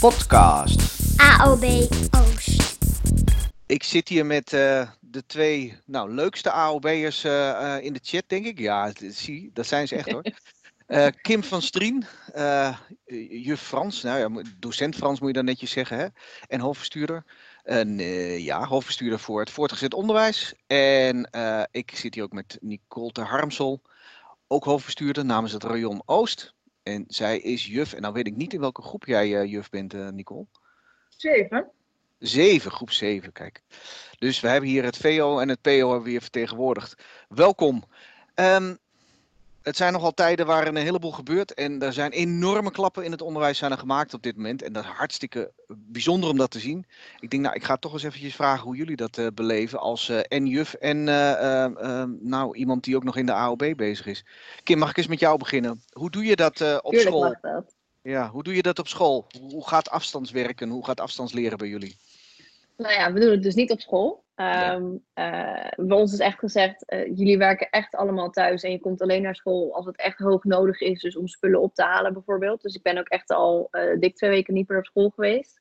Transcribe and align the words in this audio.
podcast. 0.00 0.80
AOB 1.16 1.64
Oost. 2.10 2.78
Ik 3.66 3.82
zit 3.82 4.08
hier 4.08 4.26
met 4.26 4.52
eh, 4.52 4.88
de 5.00 5.26
twee 5.26 5.78
nou, 5.86 6.14
leukste 6.14 6.50
AOB'ers 6.50 7.24
eh, 7.24 7.76
eh, 7.76 7.84
in 7.84 7.92
de 7.92 8.00
chat, 8.02 8.22
denk 8.26 8.46
ik. 8.46 8.58
Ja, 8.58 8.92
zie, 8.96 9.50
dat 9.52 9.66
zijn 9.66 9.88
ze 9.88 9.96
echt 9.96 10.10
hoor. 10.10 10.22
Eh, 10.86 11.06
Kim 11.22 11.44
van 11.44 11.62
Strien, 11.62 12.04
eh, 12.32 12.76
juf 13.28 13.60
Frans, 13.60 14.02
nou 14.02 14.18
ja, 14.18 14.42
docent 14.58 14.96
Frans 14.96 15.20
moet 15.20 15.28
je 15.28 15.34
dan 15.34 15.44
netjes 15.44 15.70
zeggen, 15.70 15.98
hè? 15.98 16.06
En 16.46 16.60
hoofdbestuurder. 16.60 17.24
En, 17.62 17.98
eh, 17.98 18.44
ja, 18.44 18.66
hoofdbestuurder 18.66 19.18
voor 19.18 19.40
het 19.40 19.50
voortgezet 19.50 19.94
onderwijs. 19.94 20.54
En 20.66 21.24
eh, 21.30 21.62
ik 21.70 21.96
zit 21.96 22.14
hier 22.14 22.22
ook 22.22 22.32
met 22.32 22.58
Nicole 22.60 23.12
Harmsel, 23.22 23.82
ook 24.46 24.64
hoofdbestuurder 24.64 25.24
namens 25.24 25.52
het 25.52 25.64
rayon 25.64 26.02
Oost. 26.04 26.54
En 26.82 27.04
zij 27.08 27.38
is 27.38 27.66
juf, 27.66 27.92
en 27.92 28.00
nou 28.00 28.14
weet 28.14 28.26
ik 28.26 28.36
niet 28.36 28.52
in 28.52 28.60
welke 28.60 28.82
groep 28.82 29.04
jij 29.04 29.40
eh, 29.40 29.50
juf 29.50 29.70
bent, 29.70 29.94
eh, 29.94 30.08
Nicole. 30.08 30.46
Zeven. 31.08 31.70
Zeven, 32.18 32.70
groep 32.70 32.90
7, 32.90 33.32
kijk. 33.32 33.62
Dus 34.18 34.40
we 34.40 34.48
hebben 34.48 34.70
hier 34.70 34.84
het 34.84 34.96
VO 34.96 35.38
en 35.38 35.48
het 35.48 35.60
PO 35.60 35.70
hebben 35.70 36.02
we 36.02 36.10
hier 36.10 36.20
vertegenwoordigd. 36.20 37.02
Welkom. 37.28 37.84
Ehm, 38.34 38.74
het 39.62 39.76
zijn 39.76 39.92
nogal 39.92 40.14
tijden 40.14 40.46
waar 40.46 40.66
een 40.66 40.76
heleboel 40.76 41.12
gebeurt 41.12 41.54
en 41.54 41.82
er 41.82 41.92
zijn 41.92 42.10
enorme 42.10 42.70
klappen 42.70 43.04
in 43.04 43.10
het 43.10 43.22
onderwijs 43.22 43.58
zijn 43.58 43.70
er 43.72 43.78
gemaakt 43.78 44.14
op 44.14 44.22
dit 44.22 44.36
moment. 44.36 44.62
En 44.62 44.72
dat 44.72 44.84
is 44.84 44.90
hartstikke 44.90 45.52
bijzonder 45.66 46.30
om 46.30 46.36
dat 46.36 46.50
te 46.50 46.58
zien. 46.58 46.86
Ik 47.20 47.30
denk, 47.30 47.42
nou, 47.42 47.54
ik 47.54 47.64
ga 47.64 47.76
toch 47.76 47.92
eens 47.92 48.02
eventjes 48.02 48.34
vragen 48.34 48.64
hoe 48.64 48.76
jullie 48.76 48.96
dat 48.96 49.18
eh, 49.18 49.26
beleven 49.34 49.80
als 49.80 50.08
eh 50.08 50.20
en 50.28 50.46
juf 50.46 50.74
en 50.74 51.08
eh, 51.08 52.04
nou, 52.20 52.56
iemand 52.56 52.84
die 52.84 52.96
ook 52.96 53.04
nog 53.04 53.16
in 53.16 53.26
de 53.26 53.32
AOB 53.32 53.72
bezig 53.76 54.06
is. 54.06 54.24
Kim, 54.62 54.78
mag 54.78 54.90
ik 54.90 54.96
eens 54.96 55.06
met 55.06 55.20
jou 55.20 55.38
beginnen? 55.38 55.82
Hoe 55.92 56.10
doe 56.10 56.24
je 56.24 56.36
dat 56.36 56.52
op 56.82 56.92
Tuurlijk 56.92 57.00
school? 57.00 57.22
mag 57.22 57.40
dat. 57.40 57.74
Ja, 58.02 58.30
hoe 58.30 58.42
doe 58.42 58.54
je 58.54 58.62
dat 58.62 58.78
op 58.78 58.88
school? 58.88 59.26
Hoe 59.40 59.50
hoe 59.50 59.68
gaat 59.68 59.90
afstandswerken? 59.90 60.68
Hoe 60.68 60.84
gaat 60.84 61.00
afstandsleren 61.00 61.58
bij 61.58 61.68
jullie? 61.68 61.96
Nou 62.80 62.92
ja, 62.94 63.12
we 63.12 63.20
doen 63.20 63.30
het 63.30 63.42
dus 63.42 63.54
niet 63.54 63.70
op 63.70 63.80
school. 63.80 64.24
Ja. 64.34 64.74
Ehm, 64.74 64.96
eh, 65.12 65.86
bij 65.86 65.96
ons 65.96 66.12
is 66.12 66.18
echt 66.18 66.38
gezegd, 66.38 66.84
eh, 66.84 67.06
jullie 67.06 67.38
werken 67.38 67.70
echt 67.70 67.94
allemaal 67.94 68.30
thuis 68.30 68.62
en 68.62 68.70
je 68.70 68.80
komt 68.80 69.00
alleen 69.02 69.22
naar 69.22 69.34
school 69.34 69.74
als 69.74 69.86
het 69.86 69.96
echt 69.96 70.18
hoog 70.18 70.44
nodig 70.44 70.80
is, 70.80 71.00
dus 71.00 71.16
om 71.16 71.28
spullen 71.28 71.60
op 71.60 71.74
te 71.74 71.82
halen 71.82 72.12
bijvoorbeeld. 72.12 72.62
Dus 72.62 72.74
ik 72.74 72.82
ben 72.82 72.98
ook 72.98 73.08
echt 73.08 73.30
al 73.30 73.68
eh, 73.70 73.98
dik 73.98 74.16
twee 74.16 74.30
weken 74.30 74.54
niet 74.54 74.68
meer 74.68 74.78
op 74.78 74.84
school 74.84 75.10
geweest. 75.10 75.60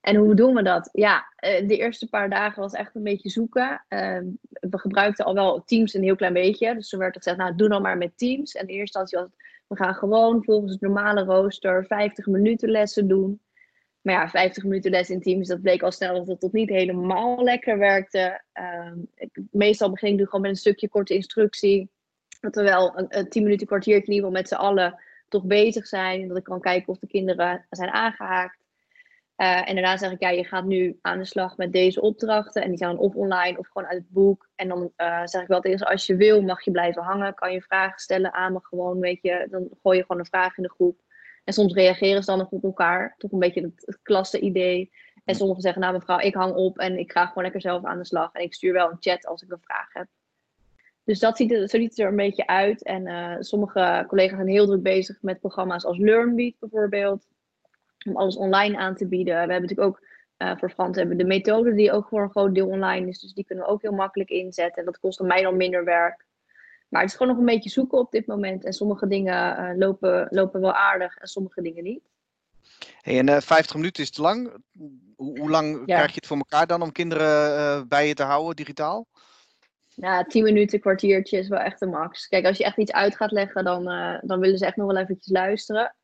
En 0.00 0.16
hoe 0.16 0.34
doen 0.34 0.54
we 0.54 0.62
dat? 0.62 0.88
Ja, 0.92 1.24
de 1.40 1.76
eerste 1.76 2.08
paar 2.08 2.30
dagen 2.30 2.62
was 2.62 2.72
echt 2.72 2.94
een 2.94 3.02
beetje 3.02 3.30
zoeken. 3.30 3.84
Ehm, 3.88 4.24
we 4.50 4.78
gebruikten 4.78 5.24
al 5.24 5.34
wel 5.34 5.64
Teams 5.64 5.94
een 5.94 6.02
heel 6.02 6.16
klein 6.16 6.32
beetje. 6.32 6.74
Dus 6.74 6.88
toen 6.88 7.00
werd 7.00 7.14
er 7.14 7.22
gezegd, 7.22 7.40
nou 7.40 7.54
doe 7.56 7.68
dan 7.68 7.82
maar 7.82 7.96
met 7.96 8.18
Teams. 8.18 8.54
En 8.54 8.60
in 8.60 8.74
eerste 8.74 8.98
instantie 8.98 9.18
was 9.18 9.26
het, 9.26 9.36
we 9.66 9.76
gaan 9.76 9.94
gewoon 9.94 10.44
volgens 10.44 10.72
het 10.72 10.80
normale 10.80 11.24
rooster 11.24 11.84
50 11.86 12.26
minuten 12.26 12.70
lessen 12.70 13.08
doen. 13.08 13.40
Maar 14.00 14.14
ja, 14.14 14.28
50 14.28 14.62
minuten 14.62 14.90
les 14.90 15.10
in 15.10 15.20
Teams, 15.20 15.48
dat 15.48 15.62
bleek 15.62 15.82
al 15.82 15.92
snel 15.92 16.14
dat 16.14 16.26
het 16.26 16.40
tot 16.40 16.52
niet 16.52 16.68
helemaal 16.68 17.42
lekker 17.42 17.78
werkte. 17.78 18.42
Ehm, 18.52 18.98
meestal 19.50 19.90
begin 19.90 20.10
ik 20.12 20.16
nu 20.16 20.24
gewoon 20.24 20.40
met 20.40 20.50
een 20.50 20.56
stukje 20.56 20.88
korte 20.88 21.14
instructie. 21.14 21.90
Dat 22.40 22.54
we 22.54 22.62
wel 22.62 22.98
een, 22.98 23.06
een 23.08 23.28
10 23.28 23.42
minuten 23.42 23.66
kwartiertje 23.66 24.06
in 24.06 24.14
ieder 24.14 24.30
met 24.30 24.48
z'n 24.48 24.54
allen 24.54 25.02
toch 25.28 25.44
bezig 25.44 25.86
zijn. 25.86 26.22
En 26.22 26.28
dat 26.28 26.36
ik 26.36 26.44
kan 26.44 26.60
kijken 26.60 26.88
of 26.88 26.98
de 26.98 27.06
kinderen 27.06 27.66
zijn 27.70 27.90
aangehaakt. 27.90 28.58
Eh, 29.38 29.68
en 29.68 29.74
daarna 29.74 29.96
zeg 29.96 30.10
ik, 30.10 30.20
ja, 30.20 30.28
je 30.28 30.44
gaat 30.44 30.64
nu 30.64 30.98
aan 31.00 31.18
de 31.18 31.24
slag 31.24 31.56
met 31.56 31.72
deze 31.72 32.00
opdrachten. 32.00 32.62
En 32.62 32.68
die 32.68 32.78
zijn 32.78 32.90
dan 32.90 33.00
of 33.00 33.14
online 33.14 33.58
of 33.58 33.66
gewoon 33.66 33.88
uit 33.88 33.98
het 33.98 34.10
boek. 34.10 34.48
En 34.54 34.68
dan 34.68 34.92
eh, 34.96 35.20
zeg 35.24 35.42
ik 35.42 35.48
wel 35.48 35.60
tegen 35.60 35.86
als 35.86 36.06
je 36.06 36.16
wil 36.16 36.42
mag 36.42 36.64
je 36.64 36.70
blijven 36.70 37.02
hangen. 37.02 37.34
Kan 37.34 37.52
je 37.52 37.62
vragen 37.62 37.98
stellen 37.98 38.32
aan 38.32 38.52
me 38.52 38.58
gewoon, 38.62 39.00
weet 39.00 39.22
je. 39.22 39.46
Dan 39.50 39.68
gooi 39.82 39.96
je 39.96 40.02
gewoon 40.02 40.20
een 40.20 40.26
vraag 40.26 40.56
in 40.56 40.62
de 40.62 40.70
groep. 40.70 41.00
En 41.48 41.54
soms 41.54 41.74
reageren 41.74 42.22
ze 42.22 42.30
dan 42.30 42.38
nog 42.38 42.50
op 42.50 42.64
elkaar. 42.64 43.14
Toch 43.18 43.32
een 43.32 43.38
beetje 43.38 43.62
het, 43.62 43.82
het 43.86 44.02
klasse-idee. 44.02 44.90
En 45.24 45.34
sommigen 45.34 45.62
zeggen, 45.62 45.80
nou 45.80 45.92
mevrouw, 45.92 46.18
ik 46.18 46.34
hang 46.34 46.54
op 46.54 46.78
en 46.78 46.98
ik 46.98 47.12
ga 47.12 47.26
gewoon 47.26 47.42
lekker 47.42 47.60
zelf 47.60 47.84
aan 47.84 47.98
de 47.98 48.04
slag. 48.04 48.32
En 48.32 48.42
ik 48.42 48.54
stuur 48.54 48.72
wel 48.72 48.90
een 48.90 48.96
chat 49.00 49.26
als 49.26 49.42
ik 49.42 49.50
een 49.50 49.60
vraag 49.60 49.92
heb. 49.92 50.06
Dus 51.04 51.18
dat 51.18 51.36
ziet 51.36 51.52
er, 51.52 51.68
zo 51.68 51.78
ziet 51.78 51.90
het 51.90 51.98
er 51.98 52.08
een 52.08 52.16
beetje 52.16 52.46
uit. 52.46 52.82
En 52.82 53.06
eh, 53.06 53.36
sommige 53.38 54.04
collega's 54.08 54.36
zijn 54.36 54.48
heel 54.48 54.66
druk 54.66 54.82
bezig 54.82 55.18
met 55.22 55.40
programma's 55.40 55.84
als 55.84 55.98
LearnBeat 55.98 56.54
bijvoorbeeld. 56.58 57.26
Om 58.06 58.16
alles 58.16 58.36
online 58.36 58.76
aan 58.76 58.94
te 58.94 59.06
bieden. 59.06 59.34
We 59.34 59.38
hebben 59.38 59.60
natuurlijk 59.60 59.88
ook 59.88 60.06
eh, 60.36 60.56
voor 60.56 60.70
Frans 60.70 60.96
hebben 60.96 61.16
we 61.16 61.22
de 61.22 61.28
methode 61.28 61.74
die 61.74 61.92
ook 61.92 62.08
voor 62.08 62.22
een 62.22 62.30
groot 62.30 62.54
deel 62.54 62.68
online 62.68 63.08
is. 63.08 63.20
Dus 63.20 63.32
die 63.32 63.44
kunnen 63.44 63.64
we 63.64 63.70
ook 63.70 63.82
heel 63.82 63.92
makkelijk 63.92 64.30
inzetten. 64.30 64.78
En 64.78 64.84
dat 64.84 64.98
kost 64.98 65.20
mij 65.20 65.42
dan 65.42 65.56
minder 65.56 65.84
werk. 65.84 66.26
Maar 66.88 67.00
het 67.00 67.10
is 67.10 67.16
gewoon 67.16 67.32
nog 67.32 67.40
een 67.40 67.54
beetje 67.54 67.70
zoeken 67.70 67.98
op 67.98 68.10
dit 68.10 68.26
moment. 68.26 68.64
En 68.64 68.72
sommige 68.72 69.06
dingen 69.06 69.56
eh, 69.56 69.76
lopen, 69.76 70.26
lopen 70.30 70.60
wel 70.60 70.72
aardig 70.74 71.16
en 71.16 71.28
sommige 71.28 71.62
dingen 71.62 71.84
niet. 71.84 72.08
Hey, 73.00 73.18
en 73.18 73.28
eh 73.28 73.40
50 73.40 73.74
minuten 73.76 74.02
is 74.02 74.10
te 74.10 74.22
lang. 74.22 74.50
Hoe, 75.16 75.38
hoe 75.38 75.50
lang 75.50 75.76
Ja. 75.76 75.94
krijg 75.96 76.08
je 76.08 76.14
het 76.14 76.26
voor 76.26 76.36
elkaar 76.36 76.66
dan 76.66 76.82
om 76.82 76.92
kinderen 76.92 77.56
eh, 77.56 77.82
bij 77.88 78.06
je 78.08 78.14
te 78.14 78.22
houden 78.22 78.56
digitaal? 78.56 79.06
Ja, 79.94 80.24
10 80.24 80.42
minuten, 80.44 80.80
kwartiertje 80.80 81.38
is 81.38 81.48
wel 81.48 81.58
echt 81.58 81.80
de 81.80 81.86
max. 81.86 82.26
Kijk, 82.26 82.46
als 82.46 82.56
je 82.58 82.64
echt 82.64 82.76
iets 82.76 82.92
uit 82.92 83.16
gaat 83.16 83.30
leggen, 83.30 83.64
dan, 83.64 83.84
dan 84.22 84.40
willen 84.40 84.58
ze 84.58 84.66
echt 84.66 84.76
nog 84.76 84.86
wel 84.86 84.96
eventjes 84.96 85.32
luisteren. 85.32 85.96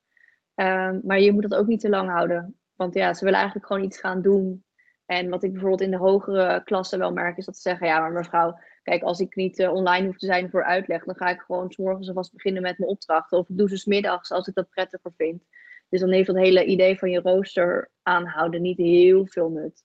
Ehm, 0.55 1.01
maar 1.03 1.21
je 1.21 1.33
moet 1.33 1.43
dat 1.43 1.55
ook 1.55 1.67
niet 1.67 1.81
te 1.81 1.89
lang 1.89 2.11
houden. 2.11 2.59
Want 2.75 2.95
ja, 2.95 3.15
ze 3.15 3.25
willen 3.25 3.39
eigenlijk 3.39 3.67
gewoon 3.69 3.85
iets 3.85 3.99
gaan 3.99 4.23
doen. 4.23 4.65
En 5.07 5.29
wat 5.29 5.43
ik 5.43 5.51
bijvoorbeeld 5.53 5.81
in 5.81 5.91
de 5.91 5.97
hogere 5.97 6.63
klassen 6.65 6.99
wel 6.99 7.13
merk, 7.13 7.37
is 7.37 7.45
dat 7.45 7.55
ze 7.57 7.61
zeggen: 7.61 7.87
Ja, 7.87 8.01
maar 8.01 8.13
mevrouw, 8.13 8.59
kijk, 8.85 9.03
als 9.03 9.21
ik 9.21 9.35
niet 9.35 9.59
eh, 9.59 9.73
online 9.73 10.07
hoef 10.07 10.19
te 10.19 10.27
zijn 10.27 10.51
voor 10.51 10.65
uitleg, 10.65 11.05
dan 11.05 11.17
ga 11.17 11.29
ik 11.29 11.41
gewoon 11.41 11.73
s 11.73 11.77
morgens 11.77 12.09
alvast 12.09 12.33
beginnen 12.33 12.63
met 12.63 12.79
mijn 12.79 12.91
opdrachten. 12.91 13.39
Of 13.39 13.49
ik 13.49 13.57
doe 13.59 13.69
ze 13.69 13.77
's 13.77 13.85
middags 13.85 14.31
als 14.31 14.47
ik 14.47 14.55
dat 14.55 14.71
prettiger 14.71 15.13
vind. 15.17 15.43
Dus 15.89 16.01
dan 16.01 16.13
heeft 16.13 16.27
dat 16.27 16.37
hele 16.37 16.65
idee 16.65 16.99
van 16.99 17.11
je 17.11 17.21
rooster 17.21 17.91
aanhouden 18.03 18.63
niet 18.63 18.79
heel 18.79 19.27
veel 19.27 19.49
nut. 19.49 19.85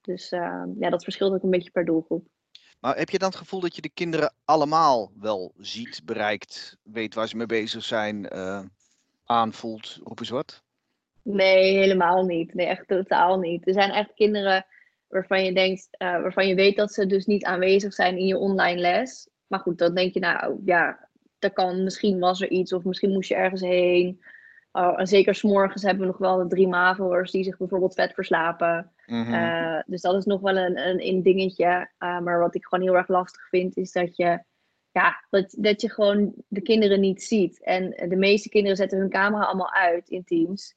Dus 0.00 0.30
ehm, 0.30 0.68
ja, 0.78 0.90
dat 0.90 1.02
verschilt 1.02 1.32
ook 1.32 1.42
een 1.42 1.50
beetje 1.50 1.70
per 1.70 1.84
doelgroep. 1.84 2.26
Maar 2.80 2.96
heb 2.96 3.10
je 3.10 3.18
dan 3.18 3.28
het 3.28 3.38
gevoel 3.38 3.60
dat 3.60 3.74
je 3.74 3.82
de 3.82 3.90
kinderen 3.94 4.34
allemaal 4.44 5.12
wel 5.20 5.52
ziet, 5.56 6.02
bereikt, 6.04 6.76
weet 6.82 7.14
waar 7.14 7.28
ze 7.28 7.36
mee 7.36 7.46
bezig 7.46 7.84
zijn, 7.84 8.28
eh, 8.28 8.62
aanvoelt, 9.24 10.00
roep 10.02 10.18
eens 10.18 10.28
wat? 10.28 10.62
Nee, 11.22 11.76
helemaal 11.76 12.24
niet. 12.24 12.54
Nee, 12.54 12.66
echt 12.66 12.88
totaal 12.88 13.38
niet. 13.38 13.66
Er 13.66 13.72
zijn 13.72 13.90
echt 13.90 14.14
kinderen 14.14 14.66
waarvan 15.14 15.44
je 15.44 15.52
denkt, 15.52 15.88
eh, 15.90 16.20
waarvan 16.22 16.46
je 16.46 16.54
weet 16.54 16.76
dat 16.76 16.92
ze 16.92 17.06
dus 17.06 17.26
niet 17.26 17.44
aanwezig 17.44 17.94
zijn 17.94 18.18
in 18.18 18.26
je 18.26 18.38
online 18.38 18.80
les. 18.80 19.28
Maar 19.46 19.60
goed, 19.60 19.78
dan 19.78 19.94
denk 19.94 20.14
je, 20.14 20.20
nou 20.20 20.60
ja, 20.64 21.08
dat 21.38 21.52
kan, 21.52 21.84
misschien 21.84 22.18
was 22.18 22.40
er 22.40 22.50
iets 22.50 22.72
of 22.72 22.84
misschien 22.84 23.12
moest 23.12 23.28
je 23.28 23.34
ergens 23.34 23.60
heen. 23.60 24.22
Oh, 24.72 25.00
en 25.00 25.06
zeker 25.06 25.34
s'morgens 25.34 25.82
hebben 25.82 26.00
we 26.00 26.06
nog 26.06 26.18
wel 26.18 26.36
de 26.36 26.46
drie 26.46 26.68
MAVO'ers 26.68 27.30
die 27.30 27.44
zich 27.44 27.56
bijvoorbeeld 27.56 27.94
vet 27.94 28.14
verslapen. 28.14 28.92
Mhm. 29.06 29.34
Eh, 29.34 29.82
dus 29.86 30.00
dat 30.00 30.14
is 30.14 30.24
nog 30.24 30.40
wel 30.40 30.56
een, 30.56 30.88
een, 30.88 31.06
een 31.06 31.22
dingetje. 31.22 31.90
Eh, 31.98 32.20
maar 32.20 32.38
wat 32.38 32.54
ik 32.54 32.64
gewoon 32.64 32.84
heel 32.84 32.96
erg 32.96 33.08
lastig 33.08 33.48
vind, 33.48 33.76
is 33.76 33.92
dat 33.92 34.16
je, 34.16 34.42
ja, 34.92 35.24
dat, 35.30 35.54
dat 35.58 35.80
je 35.80 35.90
gewoon 35.90 36.34
de 36.48 36.60
kinderen 36.60 37.00
niet 37.00 37.22
ziet. 37.22 37.62
En 37.62 38.08
de 38.08 38.16
meeste 38.16 38.48
kinderen 38.48 38.76
zetten 38.76 38.98
hun 38.98 39.10
camera 39.10 39.44
allemaal 39.44 39.72
uit 39.72 40.08
in 40.08 40.24
Teams. 40.24 40.74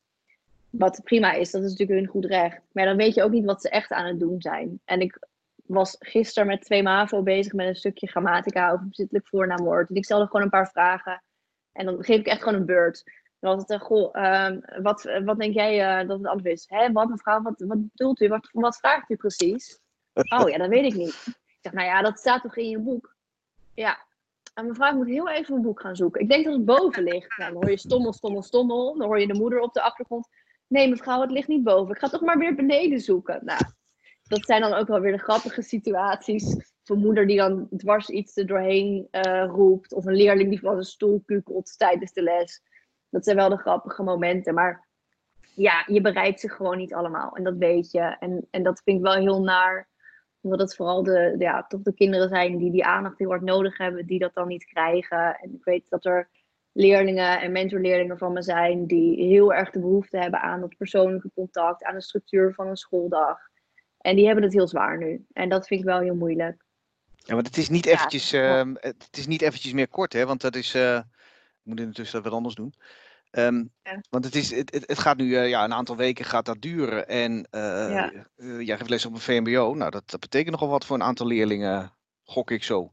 Wat 0.77 1.01
prima 1.03 1.31
is, 1.33 1.51
dat 1.51 1.63
is 1.63 1.69
natuurlijk 1.69 1.99
hun 1.99 2.09
goed 2.09 2.25
recht. 2.25 2.61
Maar 2.71 2.85
dan 2.85 2.97
weet 2.97 3.13
je 3.13 3.23
ook 3.23 3.31
niet 3.31 3.45
wat 3.45 3.61
ze 3.61 3.69
echt 3.69 3.91
aan 3.91 4.05
het 4.05 4.19
doen 4.19 4.41
zijn. 4.41 4.81
En 4.85 5.01
ik 5.01 5.19
was 5.65 5.95
gisteren 5.99 6.47
met 6.47 6.61
twee 6.61 6.83
MAVO 6.83 7.21
bezig 7.21 7.53
met 7.53 7.67
een 7.67 7.75
stukje 7.75 8.07
grammatica 8.07 8.71
over 8.71 8.87
bezittelijk 8.87 9.27
voornaamwoord. 9.27 9.89
En 9.89 9.95
ik 9.95 10.05
stelde 10.05 10.25
gewoon 10.25 10.41
een 10.41 10.49
paar 10.49 10.69
vragen. 10.69 11.23
En 11.71 11.85
dan 11.85 12.03
geef 12.03 12.19
ik 12.19 12.27
echt 12.27 12.43
gewoon 12.43 12.59
een 12.59 12.65
beurt. 12.65 13.03
Dan 13.39 13.55
was 13.55 13.61
het, 13.61 13.71
eh, 13.71 13.79
goh, 13.79 14.15
ehm, 14.15 14.59
wat, 14.81 15.19
wat 15.25 15.39
denk 15.39 15.53
jij 15.53 15.81
eh, 15.81 16.07
dat 16.07 16.17
het 16.17 16.27
antwoord 16.27 16.53
is? 16.53 16.65
Hè, 16.67 16.91
wat 16.91 17.09
mevrouw, 17.09 17.41
wat, 17.41 17.63
wat 17.67 17.91
bedoelt 17.91 18.21
u? 18.21 18.27
Wat, 18.27 18.49
wat 18.51 18.77
vraagt 18.77 19.09
u 19.09 19.15
precies? 19.15 19.79
Oh 20.37 20.49
ja, 20.49 20.57
dat 20.57 20.69
weet 20.69 20.85
ik 20.85 20.95
niet. 20.95 21.23
Ik 21.25 21.57
zeg, 21.61 21.73
nou 21.73 21.87
ja, 21.87 22.01
dat 22.01 22.19
staat 22.19 22.41
toch 22.41 22.55
in 22.55 22.69
je 22.69 22.79
boek? 22.79 23.15
Ja. 23.73 24.05
En 24.53 24.67
mevrouw, 24.67 24.89
ik 24.89 24.95
moet 24.95 25.07
heel 25.07 25.29
even 25.29 25.53
mijn 25.53 25.65
boek 25.65 25.81
gaan 25.81 25.95
zoeken. 25.95 26.21
Ik 26.21 26.29
denk 26.29 26.45
dat 26.45 26.53
het 26.53 26.65
boven 26.65 27.03
ligt. 27.03 27.37
Nou, 27.37 27.51
dan 27.51 27.61
hoor 27.61 27.71
je 27.71 27.77
stommel, 27.77 28.13
stommel, 28.13 28.41
stommel. 28.41 28.97
Dan 28.97 29.07
hoor 29.07 29.19
je 29.19 29.27
de 29.27 29.33
moeder 29.33 29.59
op 29.59 29.73
de 29.73 29.81
achtergrond. 29.81 30.27
Nee, 30.67 30.89
mevrouw, 30.89 31.21
het 31.21 31.31
ligt 31.31 31.47
niet 31.47 31.63
boven. 31.63 31.93
Ik 31.93 31.99
ga 31.99 32.09
toch 32.09 32.21
maar 32.21 32.37
weer 32.37 32.55
beneden 32.55 32.99
zoeken. 32.99 33.39
Nou, 33.45 33.61
dat 34.23 34.45
zijn 34.45 34.61
dan 34.61 34.73
ook 34.73 34.87
wel 34.87 34.99
weer 34.99 35.11
de 35.11 35.17
grappige 35.17 35.61
situaties. 35.61 36.73
Zo'n 36.83 36.99
moeder 36.99 37.27
die 37.27 37.37
dan 37.37 37.67
dwars 37.77 38.09
iets 38.09 38.37
er 38.37 38.47
doorheen 38.47 39.07
eh, 39.11 39.45
roept. 39.45 39.93
Of 39.93 40.05
een 40.05 40.15
leerling 40.15 40.49
die 40.49 40.59
van 40.59 40.77
een 40.77 40.83
stoel 40.83 41.21
kukelt 41.25 41.77
tijdens 41.77 42.13
de 42.13 42.21
les. 42.21 42.61
Dat 43.09 43.23
zijn 43.23 43.35
wel 43.35 43.49
de 43.49 43.57
grappige 43.57 44.03
momenten. 44.03 44.53
Maar 44.53 44.87
ja, 45.55 45.83
je 45.87 46.01
bereikt 46.01 46.39
ze 46.39 46.49
gewoon 46.49 46.77
niet 46.77 46.93
allemaal. 46.93 47.35
En 47.35 47.43
dat 47.43 47.57
weet 47.57 47.91
je. 47.91 48.15
En, 48.19 48.47
en 48.51 48.63
dat 48.63 48.81
vind 48.83 48.97
ik 48.97 49.03
wel 49.03 49.15
heel 49.15 49.41
naar. 49.41 49.87
Omdat 50.41 50.59
het 50.59 50.75
vooral 50.75 51.03
de, 51.03 51.35
ja, 51.37 51.67
toch 51.67 51.81
de 51.81 51.93
kinderen 51.93 52.29
zijn 52.29 52.57
die 52.57 52.71
die 52.71 52.85
aandacht 52.85 53.17
heel 53.17 53.29
hard 53.29 53.41
nodig 53.41 53.77
hebben. 53.77 54.05
Die 54.05 54.19
dat 54.19 54.33
dan 54.33 54.47
niet 54.47 54.65
krijgen. 54.65 55.35
En 55.35 55.53
ik 55.53 55.63
weet 55.63 55.89
dat 55.89 56.05
er 56.05 56.29
leerlingen 56.77 57.41
en 57.41 57.51
mentorleerlingen 57.51 58.17
van 58.17 58.33
me 58.33 58.41
zijn. 58.41 58.85
Die 58.87 59.23
heel 59.27 59.53
erg 59.53 59.71
de 59.71 59.79
behoefte 59.79 60.17
hebben 60.17 60.41
aan 60.41 60.61
dat 60.61 60.77
persoonlijke 60.77 61.31
contact. 61.33 61.83
Aan 61.83 61.95
de 61.95 62.01
structuur 62.01 62.53
van 62.53 62.67
een 62.67 62.77
schooldag. 62.77 63.39
En 63.97 64.15
die 64.15 64.25
hebben 64.25 64.43
het 64.43 64.53
heel 64.53 64.67
zwaar 64.67 64.97
nu. 64.97 65.25
En 65.33 65.49
dat 65.49 65.67
vind 65.67 65.79
ik 65.79 65.85
wel 65.85 65.99
heel 65.99 66.15
moeilijk. 66.15 66.63
Ja, 67.15 67.35
maar 67.35 67.43
het 67.43 67.57
is 67.57 67.69
niet 67.69 67.85
eventjes, 67.85 68.29
ja. 68.29 68.59
ehm, 68.59 68.75
het 68.79 69.17
is 69.17 69.27
niet 69.27 69.41
eventjes 69.41 69.73
meer 69.73 69.87
kort, 69.87 70.13
hè? 70.13 70.25
Want 70.25 70.41
dat 70.41 70.55
is, 70.55 70.73
eh, 70.73 70.95
ik 70.95 71.63
moet 71.63 71.79
intussen 71.79 72.15
dat 72.15 72.23
wat 72.23 72.33
anders 72.37 72.55
doen. 72.55 72.73
Ehm, 73.31 73.65
Ja. 73.83 74.01
Want 74.09 74.25
het, 74.25 74.35
is, 74.35 74.55
het, 74.55 74.83
het 74.87 74.99
gaat 74.99 75.17
nu 75.17 75.35
eh, 75.35 75.49
ja, 75.49 75.63
een 75.63 75.73
aantal 75.73 75.95
weken 75.95 76.25
gaat 76.25 76.45
dat 76.45 76.61
duren. 76.61 77.07
En 77.07 77.47
eh, 77.49 77.89
Ja. 77.89 78.11
jij 78.59 78.77
geeft 78.77 78.89
les 78.89 79.05
op 79.05 79.13
een 79.13 79.19
VMBO. 79.19 79.73
Nou, 79.73 79.91
dat, 79.91 80.09
dat 80.09 80.19
betekent 80.19 80.51
nogal 80.51 80.69
wat 80.69 80.85
voor 80.85 80.95
een 80.95 81.03
aantal 81.03 81.27
leerlingen, 81.27 81.91
gok 82.23 82.51
ik 82.51 82.63
zo. 82.63 82.91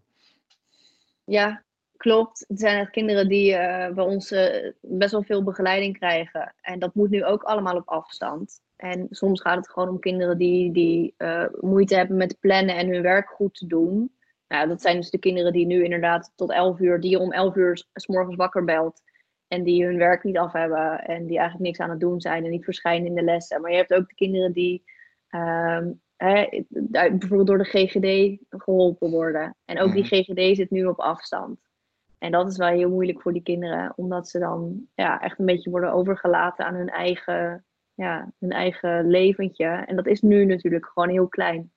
Ja, 1.24 1.64
klopt. 2.04 2.44
Het 2.48 2.60
zijn 2.60 2.78
echt 2.78 2.90
kinderen 2.90 3.28
die 3.28 3.54
eh, 3.54 3.94
bij 3.94 4.04
ons 4.04 4.30
eh, 4.30 4.70
best 4.80 5.12
wel 5.12 5.22
veel 5.22 5.42
begeleiding 5.42 5.98
krijgen. 5.98 6.54
En 6.60 6.78
dat 6.78 6.94
moet 6.94 7.10
nu 7.10 7.24
ook 7.24 7.42
allemaal 7.42 7.76
op 7.76 7.88
afstand. 7.88 8.60
En 8.76 9.06
soms 9.10 9.40
gaat 9.40 9.56
het 9.56 9.70
gewoon 9.70 9.88
om 9.88 9.98
kinderen 9.98 10.38
die, 10.38 10.72
die 10.72 11.14
eh, 11.16 11.44
moeite 11.60 11.96
hebben 11.96 12.16
met 12.16 12.36
plannen 12.40 12.76
en 12.76 12.88
hun 12.88 13.02
werk 13.02 13.28
goed 13.28 13.54
te 13.54 13.66
doen. 13.66 14.12
Nou, 14.48 14.68
dat 14.68 14.80
zijn 14.80 14.96
dus 14.96 15.10
de 15.10 15.18
kinderen 15.18 15.52
die 15.52 15.66
nu 15.66 15.84
inderdaad 15.84 16.32
tot 16.34 16.50
11 16.52 16.80
uur, 16.80 17.00
die 17.00 17.10
je 17.10 17.18
om 17.18 17.32
11 17.32 17.56
uur 17.56 17.84
s- 17.94 18.06
morgens 18.06 18.36
wakker 18.36 18.64
belt. 18.64 19.02
En 19.48 19.62
die 19.62 19.84
hun 19.84 19.96
werk 19.98 20.22
niet 20.24 20.38
af 20.38 20.52
hebben 20.52 21.04
en 21.04 21.26
die 21.26 21.38
eigenlijk 21.38 21.66
niks 21.66 21.80
aan 21.80 21.90
het 21.90 22.00
doen 22.00 22.20
zijn 22.20 22.44
en 22.44 22.50
niet 22.50 22.64
verschijnen 22.64 23.06
in 23.08 23.14
de 23.14 23.22
lessen. 23.22 23.60
Maar 23.60 23.70
je 23.70 23.76
hebt 23.76 23.94
ook 23.94 24.08
de 24.08 24.14
kinderen 24.14 24.52
die 24.52 24.84
ehm, 25.28 25.90
hè, 26.16 26.62
bijvoorbeeld 26.90 27.46
door 27.46 27.58
de 27.58 27.64
GGD 27.64 28.38
geholpen 28.48 29.10
worden. 29.10 29.56
En 29.64 29.78
ook 29.80 29.92
die 29.92 30.04
GGD 30.04 30.56
zit 30.56 30.70
nu 30.70 30.84
op 30.86 30.98
afstand. 31.00 31.63
En 32.24 32.30
dat 32.30 32.48
is 32.50 32.56
wel 32.56 32.68
heel 32.68 32.90
moeilijk 32.90 33.22
voor 33.22 33.32
die 33.32 33.42
kinderen, 33.42 33.92
omdat 33.96 34.28
ze 34.28 34.38
dan 34.38 34.86
ja, 34.94 35.20
echt 35.20 35.38
een 35.38 35.44
beetje 35.44 35.70
worden 35.70 35.92
overgelaten 35.92 36.66
aan 36.66 36.74
hun 36.74 36.88
eigen, 36.88 37.64
ja, 37.94 38.32
hun 38.38 38.50
eigen 38.50 39.06
leventje. 39.06 39.66
En 39.66 39.96
dat 39.96 40.06
is 40.06 40.20
nu 40.20 40.44
natuurlijk 40.44 40.86
gewoon 40.86 41.08
heel 41.08 41.28
klein. 41.28 41.72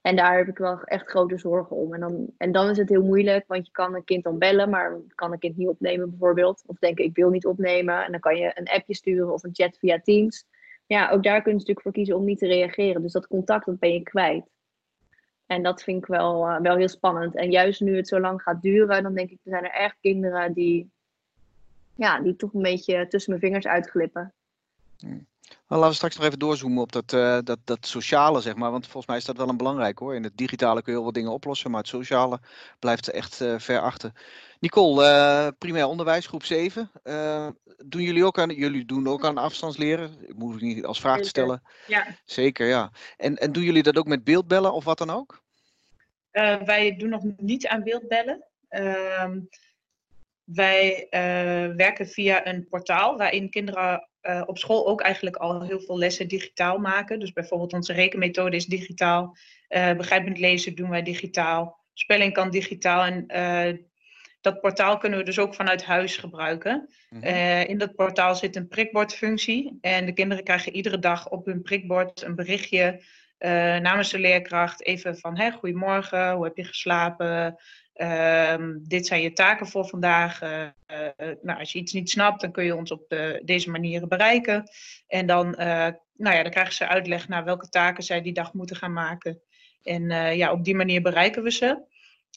En 0.00 0.16
daar 0.16 0.36
heb 0.36 0.48
ik 0.48 0.58
wel 0.58 0.82
echt 0.82 1.08
grote 1.08 1.38
zorgen 1.38 1.76
om. 1.76 1.94
En 1.94 2.00
dan, 2.00 2.32
en 2.36 2.52
dan 2.52 2.68
is 2.68 2.76
het 2.76 2.88
heel 2.88 3.04
moeilijk, 3.04 3.44
want 3.46 3.66
je 3.66 3.72
kan 3.72 3.94
een 3.94 4.04
kind 4.04 4.24
dan 4.24 4.38
bellen, 4.38 4.70
maar 4.70 4.98
kan 5.14 5.32
een 5.32 5.38
kind 5.38 5.56
niet 5.56 5.68
opnemen 5.68 6.10
bijvoorbeeld. 6.10 6.62
Of 6.66 6.78
denken, 6.78 7.04
ik 7.04 7.16
wil 7.16 7.30
niet 7.30 7.46
opnemen. 7.46 8.04
En 8.04 8.10
dan 8.10 8.20
kan 8.20 8.36
je 8.36 8.50
een 8.54 8.68
appje 8.68 8.94
sturen 8.94 9.32
of 9.32 9.42
een 9.42 9.54
chat 9.54 9.78
via 9.78 10.00
Teams. 10.00 10.46
Ja, 10.86 11.10
ook 11.10 11.22
daar 11.22 11.42
kun 11.42 11.52
je 11.52 11.58
natuurlijk 11.58 11.82
voor 11.82 11.92
kiezen 11.92 12.16
om 12.16 12.24
niet 12.24 12.38
te 12.38 12.46
reageren. 12.46 13.02
Dus 13.02 13.12
dat 13.12 13.26
contact, 13.26 13.66
dat 13.66 13.78
ben 13.78 13.92
je 13.92 14.02
kwijt. 14.02 14.50
En 15.48 15.62
dat 15.62 15.82
vind 15.82 16.02
ik 16.02 16.06
wel, 16.06 16.48
eh, 16.48 16.60
wel 16.60 16.76
heel 16.76 16.88
spannend. 16.88 17.34
En 17.34 17.50
juist 17.50 17.80
nu 17.80 17.96
het 17.96 18.08
zo 18.08 18.20
lang 18.20 18.42
gaat 18.42 18.62
duren, 18.62 19.02
dan 19.02 19.14
denk 19.14 19.30
ik, 19.30 19.38
er 19.44 19.50
zijn 19.50 19.64
er 19.64 19.70
echt 19.70 19.96
kinderen 20.00 20.52
die, 20.52 20.90
ja, 21.94 22.20
die 22.20 22.36
toch 22.36 22.54
een 22.54 22.62
beetje 22.62 23.08
tussen 23.08 23.30
mijn 23.30 23.42
vingers 23.42 23.66
uitglippen. 23.66 24.34
Nou, 25.48 25.80
laten 25.80 25.88
we 25.88 25.94
straks 25.94 26.16
nog 26.16 26.24
even 26.24 26.38
doorzoomen 26.38 26.82
op 26.82 26.92
dat, 26.92 27.12
eh, 27.12 27.38
dat, 27.44 27.58
dat 27.64 27.86
sociale, 27.86 28.40
zeg 28.40 28.54
maar. 28.54 28.70
Want 28.70 28.84
volgens 28.84 29.06
mij 29.06 29.16
is 29.16 29.24
dat 29.24 29.36
wel 29.36 29.48
een 29.48 29.56
belangrijk 29.56 29.98
hoor. 29.98 30.14
In 30.14 30.22
het 30.22 30.36
digitale 30.36 30.82
kun 30.82 30.92
je 30.92 30.98
heel 30.98 31.06
wat 31.06 31.14
dingen 31.14 31.32
oplossen, 31.32 31.70
maar 31.70 31.80
het 31.80 31.88
sociale 31.88 32.40
blijft 32.78 33.08
echt 33.08 33.40
eh, 33.40 33.54
ver 33.58 33.80
achter. 33.80 34.12
Nicole, 34.60 35.04
eh, 35.04 35.48
primair 35.58 35.86
onderwijs, 35.86 36.26
groep 36.26 36.44
7. 36.44 36.90
Eh, 37.02 37.48
doen 37.84 38.02
jullie 38.02 38.24
ook 38.24 38.38
aan, 38.38 38.50
jullie 38.50 38.84
doen 38.84 39.08
ook 39.08 39.24
aan 39.24 39.38
afstandsleren? 39.38 40.10
Ik 40.26 40.34
moet 40.34 40.52
het 40.52 40.62
niet 40.62 40.84
als 40.84 41.00
vraag 41.00 41.18
te 41.18 41.28
stellen. 41.28 41.62
Ja, 41.86 42.06
Zeker, 42.24 42.66
ja. 42.66 42.90
En, 43.16 43.36
en 43.36 43.52
doen 43.52 43.62
jullie 43.62 43.82
dat 43.82 43.96
ook 43.96 44.06
met 44.06 44.24
beeldbellen 44.24 44.72
of 44.72 44.84
wat 44.84 44.98
dan 44.98 45.10
ook? 45.10 45.46
wij 46.64 46.96
doen 46.96 47.08
nog 47.08 47.22
niet 47.36 47.66
aan 47.66 47.82
beeldbellen. 47.82 48.44
Ehm, 48.68 49.40
wij 50.44 51.06
werken 51.76 52.08
via 52.08 52.46
een 52.46 52.68
portaal 52.68 53.16
waarin 53.16 53.50
kinderen 53.50 54.08
eh, 54.28 54.42
op 54.46 54.58
school 54.58 54.86
ook 54.86 55.00
eigenlijk 55.00 55.36
al 55.36 55.62
heel 55.62 55.80
veel 55.80 55.98
lessen 55.98 56.28
digitaal 56.28 56.78
maken. 56.78 57.20
Dus 57.20 57.32
bijvoorbeeld 57.32 57.72
onze 57.72 57.92
rekenmethode 57.92 58.56
is 58.56 58.66
digitaal. 58.66 59.36
eh 59.68 59.96
begrijpend 59.96 60.38
lezen 60.38 60.74
doen 60.74 60.90
wij 60.90 61.02
digitaal. 61.02 61.84
Spelling 61.94 62.32
kan 62.32 62.50
digitaal. 62.50 63.04
En 63.04 63.26
eh, 63.26 63.76
dat 64.40 64.60
portaal 64.60 64.98
kunnen 64.98 65.18
we 65.18 65.24
dus 65.24 65.38
ook 65.38 65.54
vanuit 65.54 65.84
huis 65.84 66.16
gebruiken. 66.16 66.88
Mhm. 67.10 67.26
In 67.66 67.78
dat 67.78 67.94
portaal 67.94 68.34
zit 68.34 68.56
een 68.56 68.68
prikbordfunctie. 68.68 69.78
En 69.80 70.06
de 70.06 70.12
kinderen 70.12 70.44
krijgen 70.44 70.74
iedere 70.74 70.98
dag 70.98 71.28
op 71.28 71.46
hun 71.46 71.62
prikbord 71.62 72.22
een 72.22 72.34
berichtje 72.34 73.02
namens 73.80 74.10
de 74.10 74.18
leerkracht. 74.18 74.84
Even 74.84 75.18
van, 75.18 75.38
hè, 75.38 75.50
goedemorgen, 75.50 76.32
hoe 76.32 76.44
heb 76.44 76.56
je 76.56 76.64
geslapen? 76.64 77.58
Ehm, 77.98 78.78
dit 78.82 79.06
zijn 79.06 79.22
je 79.22 79.32
taken 79.32 79.66
voor 79.66 79.86
vandaag. 79.88 80.40
Eh, 80.40 80.66
eh, 80.86 81.36
nou, 81.42 81.58
als 81.58 81.72
je 81.72 81.78
iets 81.78 81.92
niet 81.92 82.10
snapt, 82.10 82.40
dan 82.40 82.52
kun 82.52 82.64
je 82.64 82.76
ons 82.76 82.90
op 82.90 83.08
de, 83.08 83.42
deze 83.44 83.70
manieren 83.70 84.08
bereiken. 84.08 84.70
En 85.06 85.26
dan, 85.26 85.54
eh, 85.54 85.88
nou 86.16 86.36
ja, 86.36 86.42
dan 86.42 86.50
krijgen 86.50 86.74
ze 86.74 86.88
uitleg 86.88 87.28
naar 87.28 87.44
welke 87.44 87.68
taken 87.68 88.02
zij 88.02 88.22
die 88.22 88.32
dag 88.32 88.52
moeten 88.52 88.76
gaan 88.76 88.92
maken. 88.92 89.40
En 89.82 90.10
eh, 90.10 90.36
ja, 90.36 90.52
op 90.52 90.64
die 90.64 90.74
manier 90.74 91.02
bereiken 91.02 91.42
we 91.42 91.50
ze. 91.50 91.78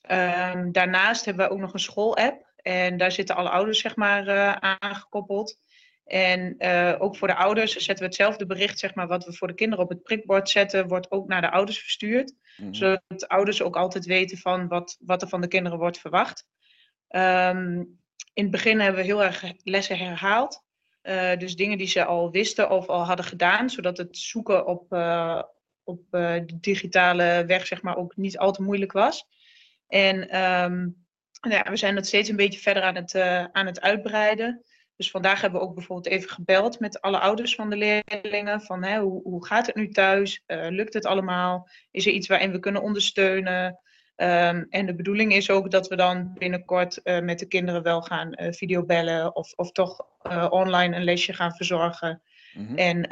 Ehm, 0.02 0.72
daarnaast 0.72 1.26
hebben 1.26 1.48
we 1.48 1.52
ook 1.52 1.60
nog 1.60 1.74
een 1.74 1.80
schoolapp. 1.80 2.50
En 2.56 2.98
daar 2.98 3.12
zitten 3.12 3.36
alle 3.36 3.50
ouders 3.50 3.80
zeg 3.80 3.96
maar 3.96 4.28
eh, 4.28 4.76
aangekoppeld. 4.80 5.58
En 6.06 6.58
eh, 6.58 6.96
ook 7.00 7.18
voor 7.18 7.28
de 7.28 7.36
ouders 7.36 7.72
zetten 7.72 7.98
we 7.98 8.06
hetzelfde 8.06 8.46
bericht, 8.46 8.80
zeg 8.80 8.96
maar, 8.96 9.08
wat 9.08 9.26
we 9.26 9.34
voor 9.34 9.48
de 9.48 9.54
kinderen 9.54 9.84
op 9.84 9.90
het 9.90 10.04
prikbord 10.04 10.50
zetten, 10.50 10.88
wordt 10.88 11.12
ook 11.12 11.28
naar 11.28 11.42
de 11.42 11.52
ouders 11.52 11.80
verstuurd. 11.80 12.34
Mhm. 12.58 12.74
Zodat 12.74 13.02
de 13.08 13.28
ouders 13.28 13.62
ook 13.62 13.76
altijd 13.76 14.06
weten 14.06 14.38
van 14.38 14.68
wat, 14.68 14.98
wat 15.00 15.22
er 15.22 15.28
van 15.28 15.42
de 15.42 15.48
kinderen 15.48 15.78
wordt 15.78 16.00
verwacht. 16.00 16.46
Ehm, 17.08 17.84
in 18.34 18.44
het 18.44 18.52
begin 18.52 18.80
hebben 18.80 19.02
we 19.02 19.08
heel 19.08 19.24
erg 19.24 19.44
lessen 19.64 19.98
herhaald. 19.98 20.64
Eh, 21.02 21.38
dus 21.38 21.56
dingen 21.56 21.78
die 21.78 21.88
ze 21.88 22.06
al 22.06 22.32
wisten 22.32 22.70
of 22.70 22.88
al 22.88 23.06
hadden 23.06 23.26
gedaan, 23.26 23.70
zodat 23.70 23.98
het 23.98 24.18
zoeken 24.18 24.68
op, 24.68 24.94
eh, 24.94 25.44
op 25.84 26.02
de 26.12 26.58
digitale 26.62 27.44
weg 27.48 27.68
zeg 27.68 27.82
maar, 27.82 27.98
ook 27.98 28.16
niet 28.16 28.38
al 28.38 28.52
te 28.52 28.62
moeilijk 28.62 28.92
was. 28.92 29.28
En 29.88 30.30
ehm, 30.30 30.78
nou 31.42 31.56
ja, 31.56 31.64
we 31.64 31.78
zijn 31.78 31.96
dat 31.96 32.06
steeds 32.08 32.30
een 32.30 32.36
beetje 32.36 32.60
verder 32.60 32.84
aan 32.84 32.96
het, 32.96 33.16
aan 33.52 33.66
het 33.66 33.82
uitbreiden. 33.82 34.64
Dus 35.02 35.12
vandaag 35.12 35.42
hebben 35.42 35.60
we 35.60 35.66
ook 35.66 35.76
bijvoorbeeld 35.76 36.14
even 36.14 36.30
gebeld 36.30 36.80
met 36.80 37.02
alle 37.02 37.20
ouders 37.20 37.56
van 37.56 37.70
de 37.70 37.76
leerlingen. 37.76 38.62
Van 38.62 38.84
hè, 38.84 39.00
hoe, 39.00 39.22
hoe 39.24 39.46
gaat 39.46 39.66
het 39.66 39.76
nu 39.76 39.90
thuis? 39.90 40.44
Eh, 40.46 40.68
lukt 40.70 40.94
het 40.94 41.06
allemaal? 41.06 41.70
Is 41.92 42.06
er 42.06 42.12
iets 42.12 42.28
waarin 42.28 42.52
we 42.52 42.60
kunnen 42.60 42.82
ondersteunen? 42.82 43.80
Ehm, 44.16 44.64
en 44.70 44.86
de 44.86 44.96
bedoeling 44.96 45.34
is 45.34 45.50
ook 45.50 45.72
dat 45.72 45.88
we 45.88 45.96
dan 45.96 46.34
binnenkort 46.38 47.02
eh, 47.02 47.20
met 47.20 47.40
de 47.40 47.48
kinderen 47.48 47.84
wel 47.84 48.02
gaan 48.02 48.34
eh, 48.34 48.52
videobellen 48.52 49.36
of, 49.36 49.54
of 49.56 49.72
toch 49.72 50.06
online 50.50 50.96
een 50.96 51.04
lesje 51.04 51.34
gaan 51.34 51.56
verzorgen. 51.56 52.22
Mhm. 52.54 52.76
En 52.76 53.06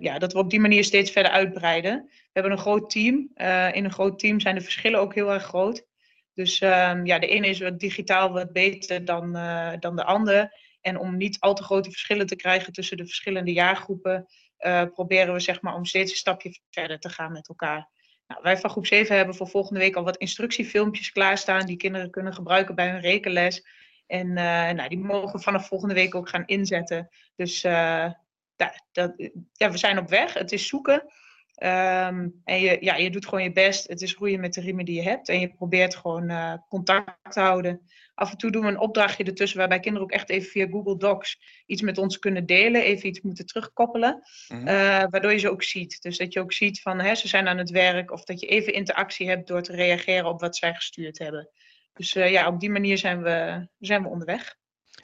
ja, 0.00 0.18
dat 0.18 0.32
we 0.32 0.38
op 0.38 0.50
die 0.50 0.60
manier 0.60 0.84
steeds 0.84 1.10
verder 1.10 1.32
uitbreiden. 1.32 2.04
We 2.08 2.30
hebben 2.32 2.52
een 2.52 2.58
groot 2.58 2.90
team. 2.90 3.30
In 3.72 3.84
een 3.84 3.92
groot 3.92 4.18
team 4.18 4.40
zijn 4.40 4.54
de 4.54 4.60
verschillen 4.60 5.00
ook 5.00 5.14
heel 5.14 5.32
erg 5.32 5.44
groot. 5.44 5.86
Dus 6.34 6.60
ehm, 6.60 7.06
ja, 7.06 7.18
de 7.18 7.26
ene 7.26 7.48
is 7.48 7.60
wat 7.60 7.80
digitaal 7.80 8.32
wat 8.32 8.52
beter 8.52 9.04
dan, 9.04 9.32
dan 9.80 9.96
de 9.96 10.04
ander. 10.04 10.62
En 10.84 10.98
om 10.98 11.16
niet 11.16 11.40
al 11.40 11.54
te 11.54 11.62
grote 11.62 11.90
verschillen 11.90 12.26
te 12.26 12.36
krijgen 12.36 12.72
tussen 12.72 12.96
de 12.96 13.04
verschillende 13.04 13.52
jaargroepen, 13.52 14.26
eh, 14.56 14.84
proberen 14.92 15.34
we 15.34 15.40
zeg 15.40 15.60
maar 15.60 15.74
om 15.74 15.84
steeds 15.84 16.10
een 16.10 16.16
stapje 16.16 16.60
verder 16.70 16.98
te 16.98 17.08
gaan 17.08 17.32
met 17.32 17.48
elkaar. 17.48 17.88
Nou, 18.26 18.42
wij 18.42 18.58
van 18.58 18.70
groep 18.70 18.86
7 18.86 19.16
hebben 19.16 19.34
voor 19.34 19.48
volgende 19.48 19.80
week 19.80 19.96
al 19.96 20.04
wat 20.04 20.16
instructiefilmpjes 20.16 21.12
klaarstaan 21.12 21.66
die 21.66 21.76
kinderen 21.76 22.10
kunnen 22.10 22.34
gebruiken 22.34 22.74
bij 22.74 22.90
hun 22.90 23.00
rekenles. 23.00 23.66
En 24.06 24.28
eh, 24.28 24.70
nou, 24.70 24.88
die 24.88 24.98
mogen 24.98 25.36
we 25.36 25.42
vanaf 25.42 25.66
volgende 25.66 25.94
week 25.94 26.14
ook 26.14 26.28
gaan 26.28 26.46
inzetten. 26.46 27.08
Dus 27.36 27.64
eh, 27.64 28.10
dat, 28.56 29.14
ja, 29.52 29.70
we 29.70 29.78
zijn 29.78 29.98
op 29.98 30.08
weg. 30.08 30.34
Het 30.34 30.52
is 30.52 30.66
zoeken. 30.66 31.12
Ehm, 31.54 32.28
en 32.44 32.60
je, 32.60 32.76
ja, 32.80 32.96
je 32.96 33.10
doet 33.10 33.24
gewoon 33.24 33.44
je 33.44 33.52
best. 33.52 33.88
Het 33.88 34.02
is 34.02 34.14
roeien 34.14 34.40
met 34.40 34.54
de 34.54 34.60
riemen 34.60 34.84
die 34.84 34.94
je 34.94 35.02
hebt. 35.02 35.28
En 35.28 35.40
je 35.40 35.48
probeert 35.48 35.96
gewoon 35.96 36.28
eh, 36.28 36.54
contact 36.68 37.32
te 37.32 37.40
houden. 37.40 37.80
Af 38.14 38.30
en 38.30 38.36
toe 38.36 38.50
doen 38.50 38.62
we 38.62 38.68
een 38.68 38.78
opdrachtje 38.78 39.24
ertussen 39.24 39.58
waarbij 39.58 39.80
kinderen 39.80 40.08
ook 40.08 40.14
echt 40.14 40.30
even 40.30 40.50
via 40.50 40.66
Google 40.66 40.96
Docs 40.96 41.62
iets 41.66 41.82
met 41.82 41.98
ons 41.98 42.18
kunnen 42.18 42.46
delen. 42.46 42.82
Even 42.82 43.08
iets 43.08 43.20
moeten 43.20 43.46
terugkoppelen. 43.46 44.22
Mhm. 44.48 44.66
Eh, 44.66 45.04
waardoor 45.10 45.32
je 45.32 45.38
ze 45.38 45.50
ook 45.50 45.62
ziet. 45.62 46.02
Dus 46.02 46.18
dat 46.18 46.32
je 46.32 46.40
ook 46.40 46.52
ziet 46.52 46.80
van 46.80 47.00
hè, 47.00 47.14
ze 47.14 47.28
zijn 47.28 47.48
aan 47.48 47.58
het 47.58 47.70
werk. 47.70 48.10
Of 48.10 48.24
dat 48.24 48.40
je 48.40 48.46
even 48.46 48.72
interactie 48.72 49.28
hebt 49.28 49.48
door 49.48 49.62
te 49.62 49.72
reageren 49.72 50.26
op 50.26 50.40
wat 50.40 50.56
zij 50.56 50.74
gestuurd 50.74 51.18
hebben. 51.18 51.48
Dus 51.92 52.14
eh, 52.14 52.30
ja, 52.30 52.48
op 52.48 52.60
die 52.60 52.70
manier 52.70 52.98
zijn 52.98 53.22
we, 53.22 53.68
zijn 53.78 54.02
we 54.02 54.08
onderweg. 54.08 54.56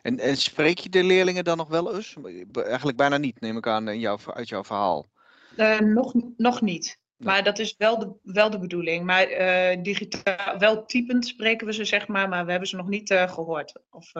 En, 0.02 0.18
en 0.18 0.36
spreek 0.36 0.78
je 0.78 0.88
de 0.88 1.04
leerlingen 1.04 1.44
dan 1.44 1.56
nog 1.56 1.68
wel 1.68 1.94
eens? 1.94 2.16
Eigenlijk 2.52 2.96
bijna 2.96 3.16
niet, 3.16 3.40
neem 3.40 3.56
ik 3.56 3.66
aan, 3.66 3.88
in 3.88 4.00
jouw, 4.00 4.18
uit 4.26 4.48
jouw 4.48 4.64
verhaal. 4.64 5.08
Eh, 5.56 5.80
nog, 5.80 6.14
nog 6.36 6.60
niet. 6.60 6.98
Maar 7.16 7.44
dat 7.44 7.58
is 7.58 7.74
wel 7.78 7.98
de, 7.98 8.12
wel 8.22 8.50
de 8.50 8.58
bedoeling. 8.58 9.04
Maar 9.04 9.22
eh, 9.22 9.82
digitaal, 9.82 10.58
wel 10.58 10.84
typend 10.86 11.26
spreken 11.26 11.66
we 11.66 11.72
ze, 11.72 11.84
zeg 11.84 12.08
maar. 12.08 12.28
Maar 12.28 12.44
we 12.44 12.50
hebben 12.50 12.68
ze 12.68 12.76
nog 12.76 12.88
niet 12.88 13.10
eh, 13.10 13.32
gehoord 13.32 13.72
of 13.90 14.12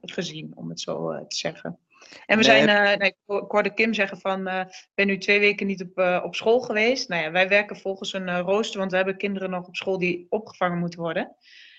gezien, 0.00 0.52
om 0.54 0.68
het 0.68 0.80
zo 0.80 1.26
te 1.28 1.36
zeggen. 1.36 1.78
En 2.26 2.38
we 2.38 2.44
Nee, 2.44 2.62
zijn, 2.62 2.98
nee, 2.98 3.08
ik 3.08 3.16
hoor- 3.26 3.42
ik 3.42 3.50
hoorde 3.50 3.74
Kim 3.74 3.94
zeggen 3.94 4.18
van, 4.18 4.48
ik 4.48 4.88
ben 4.94 5.06
nu 5.06 5.18
twee 5.18 5.40
weken 5.40 5.66
niet 5.66 5.82
op, 5.94 6.22
op 6.24 6.34
school 6.34 6.60
geweest. 6.60 7.08
Nou 7.08 7.22
ja, 7.22 7.30
wij 7.30 7.48
werken 7.48 7.76
volgens 7.76 8.12
een 8.12 8.40
rooster, 8.40 8.78
want 8.78 8.90
we 8.90 8.96
hebben 8.96 9.16
kinderen 9.16 9.50
nog 9.50 9.66
op 9.66 9.76
school 9.76 9.98
die 9.98 10.26
opgevangen 10.28 10.78
moeten 10.78 11.00
worden. 11.00 11.36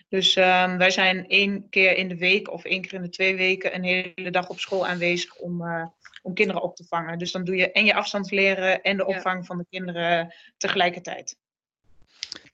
Dus 0.10 0.36
ehm, 0.36 0.78
wij 0.78 0.92
zijn 0.92 1.28
één 1.28 1.70
keer 1.70 1.98
in 1.98 2.08
de 2.08 2.18
week 2.18 2.52
of 2.52 2.64
één 2.64 2.82
keer 2.82 2.94
in 2.94 3.02
de 3.02 3.10
twee 3.10 3.36
weken 3.36 3.76
een 3.76 3.84
hele 3.84 4.32
dag 4.32 4.50
op 4.50 4.60
school 4.60 4.88
aanwezig 4.88 5.36
om, 5.36 5.62
eh, 5.62 5.86
om 6.22 6.34
kinderen 6.34 6.62
op 6.62 6.76
te 6.76 6.86
vangen. 6.88 7.18
Dus 7.20 7.32
dan 7.32 7.44
doe 7.44 7.56
je 7.56 7.72
en 7.72 7.86
je 7.86 7.94
afstandsleren 7.94 8.82
en 8.82 8.98
de 8.98 9.06
Ja. 9.08 9.16
opvang 9.16 9.46
van 9.46 9.58
de 9.58 9.66
kinderen 9.70 10.34
tegelijkertijd. 10.58 11.36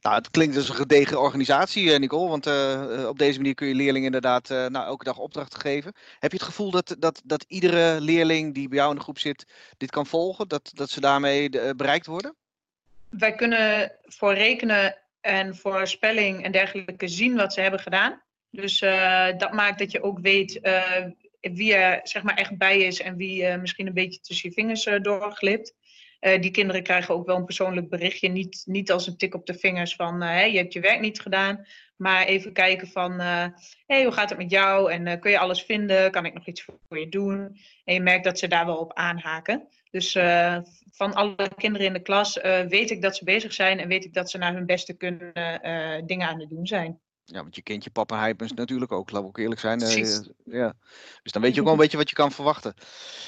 Nou, 0.01 0.15
het 0.15 0.31
klinkt 0.31 0.55
als 0.55 0.69
een 0.69 0.75
gedegen 0.75 1.21
organisatie, 1.21 1.93
eh, 1.93 1.99
Nicole. 1.99 2.29
Want 2.29 2.45
eh, 2.47 3.05
op 3.07 3.19
deze 3.19 3.37
manier 3.37 3.53
kun 3.53 3.67
je 3.67 3.75
leerlingen 3.75 4.05
inderdaad 4.05 4.49
uh, 4.49 4.65
nou, 4.65 4.85
elke 4.85 5.03
dag 5.03 5.17
opdrachten 5.17 5.59
geven. 5.59 5.93
Heb 6.19 6.31
je 6.31 6.37
het 6.37 6.45
gevoel 6.45 6.71
dat, 6.71 6.95
dat, 6.99 7.21
dat 7.25 7.45
iedere 7.47 8.01
leerling 8.01 8.53
die 8.53 8.67
bij 8.67 8.77
jou 8.77 8.89
in 8.89 8.95
de 8.95 9.01
groep 9.01 9.19
zit, 9.19 9.45
dit 9.77 9.91
kan 9.91 10.05
volgen? 10.05 10.47
Dat, 10.47 10.71
dat 10.73 10.89
ze 10.89 11.01
daarmee 11.01 11.49
bereikt 11.75 12.05
worden? 12.05 12.35
Wij 13.09 13.35
kunnen 13.35 13.91
voor 14.01 14.33
rekenen 14.33 15.00
en 15.21 15.55
voor 15.55 15.87
spelling 15.87 16.43
en 16.43 16.51
dergelijke 16.51 17.07
zien 17.07 17.35
wat 17.35 17.53
ze 17.53 17.61
hebben 17.61 17.79
gedaan. 17.79 18.21
Dus 18.49 18.79
dat 19.37 19.51
maakt 19.51 19.79
dat 19.79 19.91
je 19.91 20.03
ook 20.03 20.19
weet 20.19 20.59
wie 21.41 21.73
er 21.73 21.99
zeg 22.03 22.23
maar, 22.23 22.35
echt 22.35 22.57
bij 22.57 22.79
is 22.79 23.01
en 23.01 23.15
wie 23.15 23.57
misschien 23.57 23.87
een 23.87 23.93
beetje 23.93 24.19
tussen 24.19 24.49
je 24.49 24.55
vingers 24.55 24.89
doorglipt. 25.01 25.75
Die 26.19 26.51
kinderen 26.51 26.83
krijgen 26.83 27.13
ook 27.13 27.25
wel 27.25 27.35
een 27.35 27.45
persoonlijk 27.45 27.89
berichtje. 27.89 28.27
Niet, 28.27 28.63
niet 28.65 28.91
als 28.91 29.07
een 29.07 29.17
tik 29.17 29.35
op 29.35 29.45
de 29.45 29.53
vingers 29.53 29.95
van 29.95 30.23
uh, 30.23 30.47
je 30.47 30.57
hebt 30.57 30.73
je 30.73 30.79
werk 30.79 30.99
niet 30.99 31.19
gedaan. 31.19 31.65
Maar 31.95 32.25
even 32.25 32.53
kijken 32.53 32.87
van 32.87 33.19
hey, 33.19 34.03
hoe 34.03 34.11
gaat 34.11 34.29
het 34.29 34.37
met 34.37 34.51
jou? 34.51 34.91
En 34.91 35.19
kun 35.19 35.31
je 35.31 35.39
alles 35.39 35.61
vinden? 35.61 36.11
Kan 36.11 36.25
ik 36.25 36.33
nog 36.33 36.47
iets 36.47 36.65
voor 36.87 36.99
je 36.99 37.09
doen? 37.09 37.57
En 37.83 37.93
je 37.93 38.01
merkt 38.01 38.23
dat 38.23 38.39
ze 38.39 38.47
daar 38.47 38.65
wel 38.65 38.77
op 38.77 38.93
aanhaken. 38.93 39.67
Dus 39.91 40.11
van 40.91 41.13
alle 41.13 41.51
kinderen 41.57 41.87
in 41.87 41.93
de 41.93 42.01
klas 42.01 42.39
weet 42.67 42.91
ik 42.91 43.01
dat 43.01 43.15
ze 43.15 43.23
bezig 43.23 43.53
zijn 43.53 43.79
en 43.79 43.87
weet 43.87 44.05
ik 44.05 44.13
dat 44.13 44.29
ze 44.29 44.37
naar 44.37 44.53
hun 44.53 44.65
beste 44.65 44.93
kunnen 44.93 45.31
dingen 46.05 46.27
aan 46.27 46.39
het 46.39 46.49
doen 46.49 46.67
zijn. 46.67 46.99
Ja, 47.25 47.41
want 47.41 47.55
je 47.55 47.61
kent 47.61 47.83
je 47.83 47.89
pappenheipens 47.89 48.53
natuurlijk 48.53 48.91
ook, 48.91 49.11
laten 49.11 49.21
we 49.21 49.27
ook 49.27 49.37
eerlijk 49.37 49.59
zijn. 49.59 49.79
Ja. 50.45 50.73
Dus 51.23 51.31
dan 51.31 51.41
weet 51.41 51.53
je 51.53 51.59
ook 51.59 51.65
wel 51.65 51.75
een 51.75 51.81
beetje 51.81 51.97
wat 51.97 52.09
je 52.09 52.15
kan 52.15 52.31
verwachten. 52.31 52.73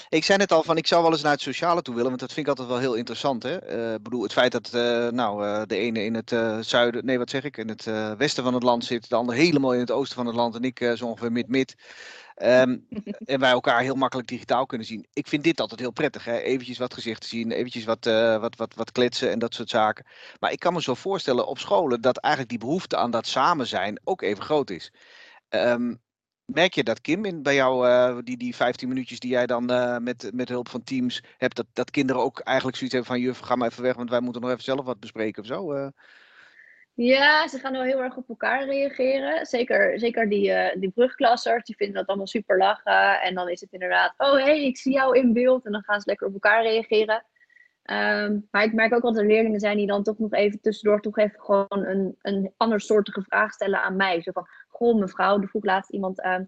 Ik 0.10 0.24
zei 0.24 0.38
net 0.38 0.52
al 0.52 0.64
van, 0.64 0.78
ik 0.78 0.88
zou 0.88 1.04
wel 1.04 1.12
eens 1.12 1.22
naar 1.22 1.32
het 1.32 1.42
sociale 1.42 1.82
toe 1.82 1.94
willen, 1.94 2.10
want 2.10 2.22
dat 2.22 2.34
vind 2.34 2.48
ik 2.48 2.52
altijd 2.52 2.68
wel 2.68 2.80
heel 2.80 2.94
interessant. 2.94 3.44
Hè? 3.44 3.58
Bedoel, 4.02 4.24
het 4.24 4.34
feit 4.34 4.52
dat 4.52 4.72
nou, 5.12 5.66
de 5.66 5.78
ene 5.78 6.04
in 6.04 6.16
het 6.16 6.36
zuiden, 6.66 7.06
nee 7.06 7.18
wat 7.18 7.30
zeg 7.30 7.44
ik, 7.44 7.58
in 7.58 7.70
het 7.70 7.84
westen 8.18 8.44
van 8.44 8.54
het 8.54 8.64
land 8.64 8.86
zit, 8.86 9.10
de 9.10 9.16
ander 9.16 9.36
helemaal 9.36 9.74
in 9.74 9.80
het 9.80 9.92
oosten 9.92 10.16
van 10.16 10.26
het 10.26 10.36
land 10.36 10.56
en 10.56 10.64
ik 10.64 10.92
zo 10.96 11.06
ongeveer 11.06 11.32
mid-mid. 11.32 11.76
Um, 12.42 12.88
en 13.26 13.40
wij 13.40 13.52
elkaar 13.52 13.82
heel 13.82 13.96
makkelijk 13.96 14.28
digitaal 14.28 14.66
kunnen 14.66 14.88
zien. 14.88 15.08
Ik 15.14 15.28
vind 15.28 15.44
dit 15.44 15.60
altijd 15.60 15.80
heel 15.80 15.92
prettig. 15.92 16.26
Hè? 16.26 16.38
Eventjes 16.38 16.78
wat 16.78 16.94
gezichten 16.94 17.30
zien, 17.30 17.52
eventjes 17.52 17.84
wat, 17.84 18.06
uh, 18.06 18.40
wat, 18.40 18.56
wat, 18.56 18.76
wat 18.76 18.92
kletsen 18.92 19.32
en 19.32 19.40
dat 19.40 19.54
soort 19.54 19.70
zaken. 19.70 20.06
Maar 20.40 20.52
ik 20.52 20.60
kan 20.60 20.74
me 20.74 20.82
zo 20.82 20.94
voorstellen 20.94 21.48
op 21.48 21.60
scholen 21.60 22.02
dat 22.02 22.18
eigenlijk 22.18 22.54
die 22.54 22.68
behoefte 22.68 22.98
aan 22.98 23.12
dat 23.12 23.28
samen 23.28 23.68
zijn 23.68 24.00
ook 24.04 24.22
even 24.22 24.44
groot 24.44 24.70
is. 24.70 24.92
Um, 25.50 26.02
merk 26.46 26.74
je 26.74 26.84
dat, 26.84 27.02
Kim, 27.02 27.26
in, 27.26 27.44
bij 27.44 27.56
jou, 27.56 27.88
uh, 27.88 28.18
die, 28.24 28.38
die 28.38 28.56
15 28.56 28.88
minuutjes 28.88 29.20
die 29.20 29.32
jij 29.32 29.46
dan 29.46 29.72
uh, 29.72 29.98
met, 29.98 30.30
met 30.34 30.50
hulp 30.50 30.70
van 30.70 30.84
teams 30.84 31.24
hebt, 31.38 31.56
dat, 31.56 31.66
dat 31.74 31.92
kinderen 31.92 32.22
ook 32.22 32.40
eigenlijk 32.40 32.78
zoiets 32.78 32.96
hebben 32.96 33.16
van, 33.16 33.24
juf, 33.24 33.40
ga 33.40 33.56
maar 33.56 33.70
even 33.70 33.84
weg, 33.84 33.96
want 33.96 34.10
wij 34.10 34.20
moeten 34.20 34.42
nog 34.42 34.52
even 34.52 34.64
zelf 34.64 34.86
wat 34.86 35.00
bespreken 35.00 35.42
of 35.42 35.48
zo? 35.48 35.92
Ja, 36.96 37.48
ze 37.48 37.60
gaan 37.60 37.72
wel 37.72 37.84
heel 37.84 38.04
erg 38.04 38.18
op 38.18 38.30
elkaar 38.30 38.66
reageren. 38.66 39.46
Zeker, 39.46 40.00
zeker 40.00 40.30
die, 40.30 40.50
uh, 40.50 40.76
die 40.76 40.92
brugklassers, 40.92 41.64
die 41.64 41.76
vinden 41.76 41.96
dat 41.96 42.08
allemaal 42.08 42.28
super 42.28 42.58
lachen. 42.58 43.22
En 43.22 43.36
dan 43.36 43.50
is 43.50 43.62
het 43.62 43.72
inderdaad, 43.72 44.14
oh 44.18 44.34
hé, 44.34 44.44
hey, 44.44 44.66
ik 44.66 44.78
zie 44.78 44.94
jou 44.94 45.18
in 45.18 45.34
beeld. 45.34 45.66
En 45.66 45.72
dan 45.72 45.84
gaan 45.84 46.02
ze 46.02 46.10
lekker 46.10 46.28
op 46.28 46.34
elkaar 46.34 46.64
reageren. 46.64 47.24
Um, 47.92 48.48
maar 48.52 48.64
ik 48.64 48.74
merk 48.74 48.94
ook 48.94 49.02
dat 49.02 49.18
er 49.18 49.26
leerlingen 49.26 49.60
zijn 49.60 49.78
die 49.78 49.88
dan 49.88 50.04
toch 50.04 50.20
nog 50.20 50.32
even 50.32 50.62
tussendoor 50.62 51.02
toch 51.02 51.18
even 51.18 51.40
gewoon 51.40 51.86
een, 51.86 52.16
een 52.22 52.54
andersoortige 52.58 53.22
vraag 53.22 53.54
stellen 53.54 53.82
aan 53.82 53.96
mij. 53.96 54.22
Zo 54.22 54.32
van, 54.32 54.48
goh 54.68 55.00
mevrouw, 55.00 55.42
er 55.42 55.48
vroeg 55.48 55.64
laatst 55.64 55.92
iemand, 55.92 56.20
uh, 56.20 56.40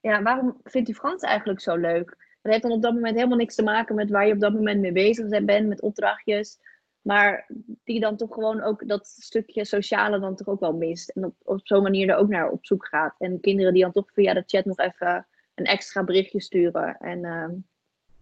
ja, 0.00 0.22
waarom 0.22 0.60
vindt 0.64 0.88
u 0.88 0.94
Frans 0.94 1.22
eigenlijk 1.22 1.60
zo 1.60 1.76
leuk? 1.76 2.16
Dat 2.42 2.52
heeft 2.52 2.62
dan 2.62 2.72
op 2.72 2.82
dat 2.82 2.94
moment 2.94 3.16
helemaal 3.16 3.36
niks 3.36 3.54
te 3.54 3.62
maken 3.62 3.94
met 3.94 4.10
waar 4.10 4.26
je 4.26 4.32
op 4.32 4.40
dat 4.40 4.52
moment 4.52 4.80
mee 4.80 4.92
bezig 4.92 5.44
bent, 5.44 5.68
met 5.68 5.82
opdrachtjes. 5.82 6.58
Maar 7.02 7.46
die 7.84 8.00
dan 8.00 8.16
toch 8.16 8.34
gewoon 8.34 8.62
ook 8.62 8.88
dat 8.88 9.06
stukje 9.06 9.64
sociale 9.64 10.18
dan 10.18 10.36
toch 10.36 10.48
ook 10.48 10.60
wel 10.60 10.72
mist. 10.72 11.08
En 11.08 11.24
op, 11.24 11.34
op 11.44 11.60
zo'n 11.62 11.82
manier 11.82 12.08
er 12.08 12.16
ook 12.16 12.28
naar 12.28 12.50
op 12.50 12.66
zoek 12.66 12.86
gaat. 12.86 13.14
En 13.18 13.40
kinderen 13.40 13.72
die 13.72 13.82
dan 13.82 13.92
toch 13.92 14.12
via 14.12 14.34
de 14.34 14.42
chat 14.46 14.64
nog 14.64 14.78
even 14.78 15.26
een 15.54 15.64
extra 15.64 16.04
berichtje 16.04 16.40
sturen. 16.40 16.96
En 16.96 17.18
uh, 17.18 17.48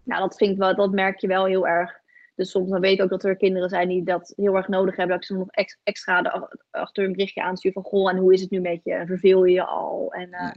nou, 0.03 0.21
dat, 0.21 0.37
vind 0.37 0.59
wel, 0.59 0.77
dat 0.77 0.93
merk 0.93 1.19
je 1.19 1.27
wel 1.27 1.45
heel 1.45 1.67
erg. 1.67 2.01
Dus 2.35 2.51
soms 2.51 2.71
dan 2.71 2.81
weet 2.81 2.99
ik 2.99 3.03
ook 3.03 3.11
dat 3.11 3.25
er 3.25 3.37
kinderen 3.37 3.69
zijn 3.69 3.89
die 3.89 4.05
dat 4.05 4.33
heel 4.37 4.57
erg 4.57 4.69
nodig 4.69 4.97
hebben. 4.97 5.15
Dat 5.15 5.25
ik 5.25 5.31
ze 5.31 5.39
nog 5.39 5.69
extra 5.83 6.49
achter 6.71 7.05
een 7.05 7.13
berichtje 7.13 7.43
aanstuur 7.43 7.73
van... 7.73 7.83
Goh, 7.83 8.11
en 8.11 8.17
hoe 8.17 8.33
is 8.33 8.41
het 8.41 8.51
nu 8.51 8.61
met 8.61 8.81
je? 8.85 9.03
Verveel 9.07 9.45
je 9.45 9.55
je 9.55 9.65
al? 9.65 10.13
En 10.13 10.29
uh, 10.29 10.51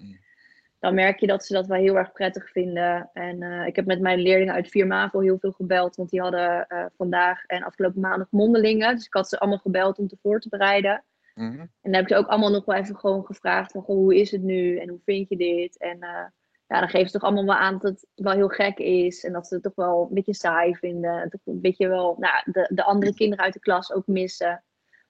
dan 0.81 0.93
merk 0.93 1.19
je 1.19 1.27
dat 1.27 1.45
ze 1.45 1.53
dat 1.53 1.67
wel 1.67 1.77
heel 1.77 1.97
erg 1.97 2.11
prettig 2.11 2.50
vinden. 2.51 3.09
En 3.13 3.41
uh, 3.41 3.65
ik 3.65 3.75
heb 3.75 3.85
met 3.85 4.00
mijn 4.00 4.19
leerlingen 4.19 4.53
uit 4.53 4.69
4 4.69 4.88
MAVO 4.88 5.19
heel 5.19 5.38
veel 5.39 5.51
gebeld, 5.51 5.95
want 5.95 6.09
die 6.09 6.21
hadden 6.21 6.65
uh, 6.69 6.85
vandaag 6.97 7.45
en 7.45 7.63
afgelopen 7.63 8.01
maandag 8.01 8.27
mondelingen. 8.31 8.95
Dus 8.95 9.05
ik 9.05 9.13
had 9.13 9.29
ze 9.29 9.39
allemaal 9.39 9.59
gebeld 9.59 10.00
om 10.00 10.07
te 10.07 10.17
voor 10.21 10.39
te 10.39 10.50
bereiden. 10.50 11.03
Mm 11.33 11.50
-hmm. 11.50 11.59
En 11.59 11.69
dan 11.81 11.93
heb 11.93 12.01
ik 12.01 12.09
ze 12.09 12.15
ook 12.15 12.27
allemaal 12.27 12.51
nog 12.51 12.65
wel 12.65 12.75
even 12.75 12.97
gewoon 12.97 13.25
gevraagd 13.25 13.71
van, 13.71 13.81
goh, 13.81 13.95
hoe 13.95 14.15
is 14.15 14.31
het 14.31 14.41
nu 14.41 14.77
en 14.77 14.89
hoe 14.89 15.00
vind 15.05 15.29
je 15.29 15.38
dit? 15.38 15.77
En 15.77 15.97
uh, 15.97 16.25
ja, 16.67 16.79
dan 16.79 16.89
geven 16.89 17.07
ze 17.07 17.13
toch 17.13 17.23
allemaal 17.23 17.45
wel 17.45 17.55
aan 17.55 17.77
dat 17.77 17.81
het 17.81 18.07
wel 18.15 18.33
heel 18.33 18.47
gek 18.47 18.77
is 18.77 19.23
en 19.23 19.33
dat 19.33 19.47
ze 19.47 19.53
het 19.53 19.63
toch 19.63 19.75
wel 19.75 20.05
een 20.09 20.15
beetje 20.15 20.33
saai 20.33 20.75
vinden. 20.75 21.21
En 21.21 21.29
toch 21.29 21.41
een 21.45 21.61
beetje 21.61 21.88
wel 21.88 22.15
nou, 22.19 22.51
de, 22.51 22.69
de 22.73 22.83
andere 22.83 23.13
kinderen 23.13 23.45
uit 23.45 23.53
de 23.53 23.59
klas 23.59 23.93
ook 23.93 24.07
missen. 24.07 24.63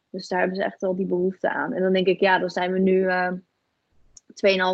Dus 0.09 0.27
daar 0.27 0.39
hebben 0.39 0.57
ze 0.57 0.63
echt 0.63 0.81
wel 0.81 0.95
die 0.95 1.05
behoefte 1.05 1.49
aan. 1.49 1.73
En 1.73 1.81
dan 1.81 1.93
denk 1.93 2.07
ik, 2.07 2.19
ja, 2.19 2.39
dan 2.39 2.49
zijn 2.49 2.71
we 2.71 2.79
nu 2.79 3.09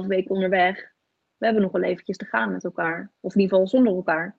2,5 0.03 0.07
weken 0.07 0.31
onderweg. 0.31 0.75
We 1.37 1.45
hebben 1.45 1.63
nog 1.63 1.71
wel 1.71 1.83
eventjes 1.83 2.17
te 2.17 2.25
gaan 2.25 2.51
met 2.51 2.63
elkaar. 2.63 3.11
Of 3.19 3.35
in 3.35 3.41
ieder 3.41 3.57
geval 3.57 3.71
zonder 3.71 3.93
elkaar. 3.93 4.37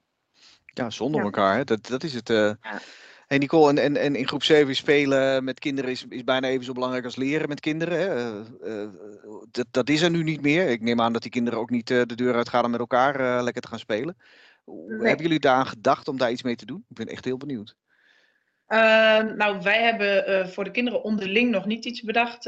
Ja, 0.65 0.91
zonder 0.91 1.21
ja. 1.21 1.27
elkaar. 1.27 1.57
Hè? 1.57 1.65
Dat, 1.65 1.87
dat 1.87 2.03
is 2.03 2.15
het. 2.15 2.31
Uh... 2.31 2.53
Ja. 2.63 2.81
Hey 3.29 3.39
Nicole, 3.39 3.69
en, 3.69 3.79
en, 3.79 3.97
en 3.97 4.17
in 4.17 4.29
groep 4.29 4.43
7 4.43 4.77
spelen 4.77 5.45
met 5.45 5.59
kinderen 5.59 5.91
is, 5.91 6.05
is 6.09 6.25
bijna 6.25 6.49
even 6.49 6.65
zo 6.65 6.73
belangrijk 6.73 7.05
als 7.05 7.17
leren 7.17 7.49
met 7.49 7.61
kinderen. 7.61 7.99
Hè? 7.99 8.33
Uh, 8.67 8.83
uh, 8.83 8.89
dat, 9.51 9.67
dat 9.71 9.89
is 9.89 10.01
er 10.01 10.11
nu 10.11 10.23
niet 10.23 10.41
meer. 10.41 10.69
Ik 10.69 10.81
neem 10.81 11.01
aan 11.01 11.13
dat 11.13 11.23
die 11.23 11.31
kinderen 11.31 11.59
ook 11.59 11.71
niet 11.71 11.87
de 11.87 12.15
deur 12.15 12.35
uitgaan 12.35 12.65
om 12.65 12.71
met 12.71 12.81
elkaar 12.81 13.43
lekker 13.43 13.63
te 13.63 13.69
gaan 13.69 13.79
spelen. 13.79 14.17
Nee. 14.65 15.09
Hebben 15.09 15.23
jullie 15.23 15.39
daaraan 15.39 15.67
gedacht 15.67 16.09
om 16.09 16.19
daar 16.19 16.31
iets 16.31 16.43
mee 16.43 16.57
te 16.57 16.67
doen? 16.67 16.85
Ik 16.89 16.97
ben 16.97 17.07
echt 17.07 17.25
heel 17.25 17.37
benieuwd. 17.37 17.77
Ehm, 18.67 19.37
nou, 19.37 19.63
wij 19.63 19.83
hebben 19.83 20.49
voor 20.49 20.65
de 20.65 20.71
kinderen 20.71 21.03
onderling 21.03 21.51
nog 21.51 21.67
niet 21.67 21.85
iets 21.85 22.03
bedacht 22.03 22.45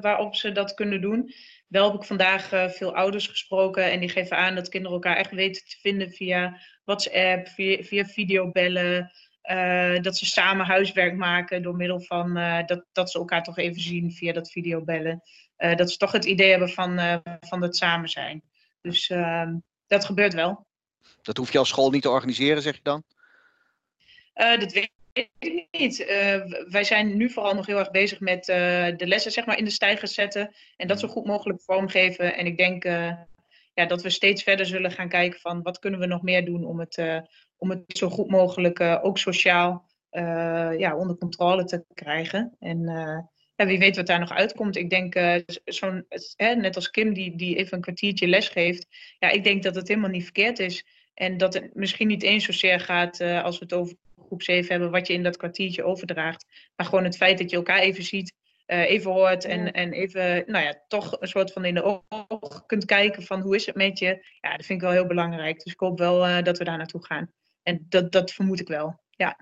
waarop 0.00 0.34
ze 0.34 0.52
dat 0.52 0.74
kunnen 0.74 1.00
doen. 1.00 1.32
Wel 1.72 1.90
heb 1.90 2.00
ik 2.00 2.06
vandaag 2.06 2.52
uh, 2.52 2.68
veel 2.68 2.94
ouders 2.94 3.26
gesproken 3.26 3.90
en 3.90 4.00
die 4.00 4.08
geven 4.08 4.36
aan 4.36 4.54
dat 4.54 4.68
kinderen 4.68 4.96
elkaar 4.96 5.16
echt 5.16 5.30
weten 5.30 5.64
te 5.64 5.76
vinden 5.80 6.10
via 6.10 6.60
WhatsApp, 6.84 7.48
via, 7.48 7.82
via 7.82 8.04
videobellen. 8.04 9.12
Uh, 9.50 10.00
dat 10.00 10.18
ze 10.18 10.26
samen 10.26 10.66
huiswerk 10.66 11.16
maken 11.16 11.62
door 11.62 11.76
middel 11.76 12.00
van 12.00 12.38
uh, 12.38 12.66
dat, 12.66 12.84
dat 12.92 13.10
ze 13.10 13.18
elkaar 13.18 13.42
toch 13.42 13.58
even 13.58 13.80
zien 13.80 14.12
via 14.12 14.32
dat 14.32 14.50
videobellen. 14.50 15.22
dat 15.56 15.90
ze 15.90 15.96
toch 15.96 16.12
het 16.12 16.24
idee 16.24 16.50
hebben 16.50 16.68
van, 16.68 17.22
van 17.40 17.62
het 17.62 17.76
samen 17.76 18.08
zijn. 18.08 18.42
Dus 18.80 19.10
ehm, 19.10 19.54
dat 19.86 20.04
gebeurt 20.04 20.34
wel. 20.34 20.66
Dat 21.22 21.36
hoef 21.36 21.52
je 21.52 21.58
als 21.58 21.68
school 21.68 21.90
niet 21.90 22.02
te 22.02 22.10
organiseren, 22.10 22.62
zeg 22.62 22.74
je 22.74 22.82
dan? 22.82 23.02
dat 24.34 24.72
weet 24.72 24.90
weet 25.12 25.30
ik 25.38 25.66
niet. 25.70 26.00
Uh, 26.00 26.44
wij 26.68 26.84
zijn 26.84 27.16
nu 27.16 27.30
vooral 27.30 27.54
nog 27.54 27.66
heel 27.66 27.78
erg 27.78 27.90
bezig 27.90 28.20
met 28.20 28.48
uh, 28.48 28.56
de 28.96 29.06
lessen 29.06 29.32
zeg 29.32 29.46
maar, 29.46 29.58
in 29.58 29.64
de 29.64 29.70
stijgers 29.70 30.14
zetten. 30.14 30.54
En 30.76 30.88
dat 30.88 31.00
zo 31.00 31.08
goed 31.08 31.26
mogelijk 31.26 31.62
vormgeven. 31.62 32.36
En 32.36 32.46
ik 32.46 32.56
denk 32.56 32.84
uh, 32.84 33.12
ja, 33.74 33.86
dat 33.86 34.02
we 34.02 34.10
steeds 34.10 34.42
verder 34.42 34.66
zullen 34.66 34.90
gaan 34.90 35.08
kijken 35.08 35.40
van 35.40 35.62
wat 35.62 35.78
kunnen 35.78 36.00
we 36.00 36.06
nog 36.06 36.22
meer 36.22 36.44
doen 36.44 36.64
om 36.64 36.80
het, 36.80 37.22
om 37.56 37.70
het 37.70 37.82
zo 37.86 38.08
goed 38.08 38.30
mogelijk 38.30 38.80
ook 38.80 39.18
sociaal 39.18 39.90
ja, 40.78 40.96
onder 40.96 41.16
controle 41.16 41.64
te 41.64 41.84
krijgen. 41.94 42.56
En 42.58 42.80
ja, 43.54 43.66
wie 43.66 43.78
weet 43.78 43.96
wat 43.96 44.06
daar 44.06 44.18
nog 44.18 44.32
uitkomt. 44.32 44.76
Ik 44.76 44.90
denk, 44.90 45.42
zo'n, 45.64 46.06
net 46.36 46.76
als 46.76 46.90
Kim 46.90 47.14
die, 47.14 47.36
die 47.36 47.56
even 47.56 47.76
een 47.76 47.82
kwartiertje 47.82 48.26
les 48.28 48.48
geeft. 48.48 48.86
Ja, 49.18 49.28
ik 49.28 49.44
denk 49.44 49.62
dat 49.62 49.74
het 49.74 49.88
helemaal 49.88 50.10
niet 50.10 50.24
verkeerd 50.24 50.58
is. 50.58 50.86
En 51.14 51.36
dat 51.36 51.54
het 51.54 51.74
misschien 51.74 52.08
niet 52.08 52.22
eens 52.22 52.44
zozeer 52.44 52.80
gaat 52.80 53.20
als 53.20 53.58
we 53.58 53.64
het 53.64 53.72
over 53.72 53.96
groep 54.32 54.42
7 54.42 54.70
hebben, 54.70 54.90
wat 54.90 55.06
je 55.06 55.12
in 55.12 55.22
dat 55.22 55.36
kwartiertje 55.36 55.84
overdraagt. 55.84 56.46
Maar 56.76 56.86
gewoon 56.86 57.04
het 57.04 57.16
feit 57.16 57.38
dat 57.38 57.50
je 57.50 57.56
elkaar 57.56 57.78
even 57.78 58.04
ziet, 58.04 58.34
uh, 58.66 58.90
even 58.90 59.10
hoort 59.10 59.44
en, 59.44 59.64
ja. 59.64 59.72
en 59.72 59.92
even, 59.92 60.44
nou 60.46 60.64
ja, 60.64 60.82
toch 60.88 61.20
een 61.20 61.28
soort 61.28 61.52
van 61.52 61.64
in 61.64 61.74
de 61.74 62.02
ogen 62.28 62.66
kunt 62.66 62.84
kijken 62.84 63.22
van 63.22 63.40
hoe 63.40 63.54
is 63.54 63.66
het 63.66 63.74
met 63.74 63.98
je. 63.98 64.26
Ja, 64.40 64.56
dat 64.56 64.66
vind 64.66 64.78
ik 64.78 64.80
wel 64.80 64.90
heel 64.90 65.06
belangrijk. 65.06 65.62
Dus 65.62 65.72
ik 65.72 65.80
hoop 65.80 65.98
wel 65.98 66.28
uh, 66.28 66.42
dat 66.42 66.58
we 66.58 66.64
daar 66.64 66.76
naartoe 66.76 67.04
gaan. 67.04 67.32
En 67.62 67.86
dat, 67.88 68.12
dat 68.12 68.32
vermoed 68.32 68.60
ik 68.60 68.68
wel, 68.68 69.00
ja. 69.10 69.38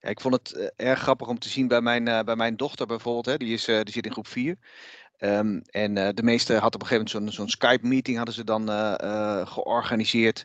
Ja, 0.00 0.08
ik 0.08 0.20
vond 0.20 0.34
het 0.34 0.54
uh, 0.56 0.88
erg 0.88 0.98
grappig 0.98 1.28
om 1.28 1.38
te 1.38 1.48
zien 1.48 1.68
bij 1.68 1.80
mijn, 1.80 2.24
bij 2.24 2.36
mijn 2.36 2.56
dochter 2.56 2.86
bijvoorbeeld. 2.86 3.26
Hè. 3.26 3.36
Die, 3.36 3.52
is, 3.52 3.64
die 3.64 3.92
zit 3.92 4.06
in 4.06 4.12
groep 4.12 4.26
4. 4.26 4.56
Um, 5.18 5.62
en 5.62 5.94
de 5.94 6.22
meeste 6.22 6.54
had 6.54 6.74
op 6.74 6.80
een 6.80 6.86
gegeven 6.86 7.10
moment 7.12 7.34
zo'n 7.34 7.46
zo'n 7.46 7.48
Skype-meeting 7.48 8.16
hadden 8.16 8.34
ze 8.34 8.44
dan 8.44 8.68
georganiseerd. 9.46 10.44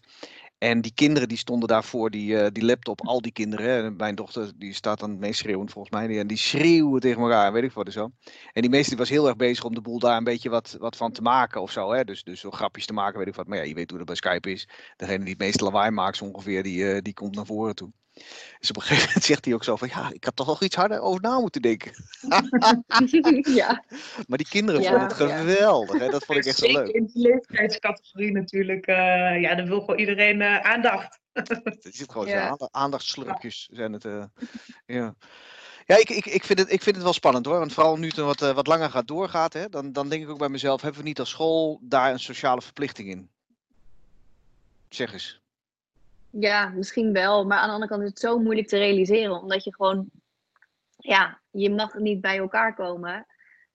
En 0.58 0.82
die 0.82 0.94
kinderen 0.94 1.28
die 1.28 1.38
stonden 1.38 1.68
daarvoor, 1.68 2.10
die, 2.10 2.32
uh, 2.32 2.48
die 2.52 2.66
laptop, 2.66 3.02
al 3.08 3.22
die 3.22 3.32
kinderen. 3.32 3.96
Mijn 3.96 4.16
dochter 4.16 4.52
die 4.58 4.74
staat 4.74 5.00
dan 5.00 5.10
het 5.10 5.20
meest 5.20 5.40
schreeuwend 5.40 5.72
volgens 5.72 5.94
mij. 5.94 6.20
En 6.20 6.28
die 6.28 6.38
schreeuwen 6.38 7.02
tegen 7.02 7.22
elkaar, 7.22 7.54
weet 7.54 7.64
ik 7.64 7.72
wat 7.72 7.92
zo. 7.92 8.12
En 8.54 8.62
die 8.62 8.70
meeste 8.70 8.90
die 8.90 8.98
was 8.98 9.10
heel 9.10 9.28
erg 9.28 9.36
bezig 9.36 9.64
om 9.64 9.74
de 9.74 9.82
boel 9.82 10.00
daar 10.00 10.18
een 10.18 10.24
beetje 10.24 10.50
wat, 10.50 10.76
wat 10.80 10.96
van 10.96 11.12
te 11.12 11.22
maken 11.22 11.62
of 11.62 11.72
zo. 11.72 11.92
Hè. 11.92 12.04
Dus, 12.04 12.24
dus 12.24 12.40
zo 12.40 12.52
grapjes 12.52 12.86
te 12.86 12.94
maken, 12.94 13.20
weet 13.20 13.28
ik 13.28 13.36
wat. 13.36 13.48
Maar 13.48 13.58
ja, 13.58 13.64
je 13.64 13.74
weet 13.74 13.90
hoe 13.90 13.98
dat 13.98 14.08
bij 14.08 14.16
Skype 14.16 14.52
is. 14.52 14.68
Degene 14.96 15.24
die 15.24 15.34
het 15.34 15.42
meeste 15.42 15.64
lawaai 15.64 15.92
maakt 15.92 16.22
ongeveer, 16.22 16.64
die, 16.64 16.78
uh, 16.78 16.98
die 17.02 17.14
komt 17.14 17.36
naar 17.36 17.46
voren 17.46 17.76
toe. 17.76 17.92
Dus 18.60 18.69
op 18.69 18.75
een 18.75 18.81
gegeven 18.81 19.07
moment 19.07 19.24
zegt 19.31 19.45
hij 19.45 19.53
ook 19.53 19.63
zo 19.63 19.75
van, 19.75 19.88
ja, 19.88 20.10
ik 20.13 20.24
had 20.24 20.36
toch 20.36 20.45
wel 20.45 20.57
iets 20.60 20.75
harder 20.75 21.00
over 21.00 21.22
na 21.22 21.39
moeten 21.39 21.62
denken. 21.62 21.91
ja, 23.55 23.84
Maar 24.27 24.38
die 24.38 24.48
kinderen 24.48 24.81
Ja, 24.81 24.89
vonden 24.89 25.07
het 25.07 25.17
geweldig, 25.17 26.00
hè? 26.00 26.10
dat 26.10 26.25
vond 26.25 26.38
ik 26.38 26.45
echt 26.45 26.57
zo 26.57 26.72
leuk. 26.72 26.88
in 26.88 27.05
die 27.05 27.22
leeftijdscategorie 27.22 28.31
natuurlijk. 28.31 28.86
eh, 28.86 29.41
ja, 29.41 29.55
dan 29.55 29.65
wil 29.67 29.79
gewoon 29.79 30.00
iedereen 30.00 30.41
eh, 30.41 30.60
aandacht. 30.60 31.19
Het 31.34 31.88
zit 31.95 32.12
gewoon 32.12 32.27
zo, 32.27 32.34
Ja. 32.34 32.48
aandacht- 32.50 32.74
aandachtslurpjes 32.74 33.69
zijn 33.72 33.93
het. 33.93 34.05
eh, 34.05 34.24
ja, 34.86 35.15
ja 35.86 35.98
ik, 35.98 36.10
ik, 36.10 36.25
ik, 36.25 36.43
vind 36.43 36.60
het, 36.60 36.72
ik 36.72 36.81
vind 36.84 36.95
het 36.95 37.03
wel 37.03 37.13
spannend 37.13 37.45
hoor. 37.45 37.60
Want 37.60 37.74
vooral 37.74 37.98
nu 37.98 38.07
het 38.07 38.15
wat, 38.17 38.39
wat 38.39 38.67
langer 38.67 38.89
gaat 38.89 39.07
doorgaat, 39.07 39.53
hè, 39.53 39.69
dan, 39.69 39.91
dan 39.91 40.10
denk 40.10 40.24
ik 40.24 40.29
ook 40.29 40.38
bij 40.38 40.50
mezelf, 40.50 40.81
hebben 40.81 41.01
we 41.01 41.07
niet 41.07 41.19
als 41.19 41.29
school 41.29 41.79
daar 41.81 42.12
een 42.12 42.19
sociale 42.19 42.62
verplichting 42.62 43.10
in? 43.10 43.29
Zeg 44.89 45.13
eens. 45.13 45.39
Ja, 46.39 46.70
misschien 46.70 47.13
wel. 47.13 47.46
Maar 47.46 47.58
aan 47.58 47.68
de 47.68 47.74
andere 47.74 47.92
kant 47.92 48.04
is 48.04 48.10
het 48.10 48.20
zo 48.20 48.39
moeilijk 48.39 48.68
te 48.68 48.77
realiseren. 48.77 49.42
Omdat 49.42 49.63
je 49.63 49.75
gewoon, 49.75 50.10
ja, 50.98 51.42
je 51.51 51.70
mag 51.70 51.98
niet 51.98 52.22
bij 52.22 52.38
elkaar 52.38 52.75
komen. 52.75 53.25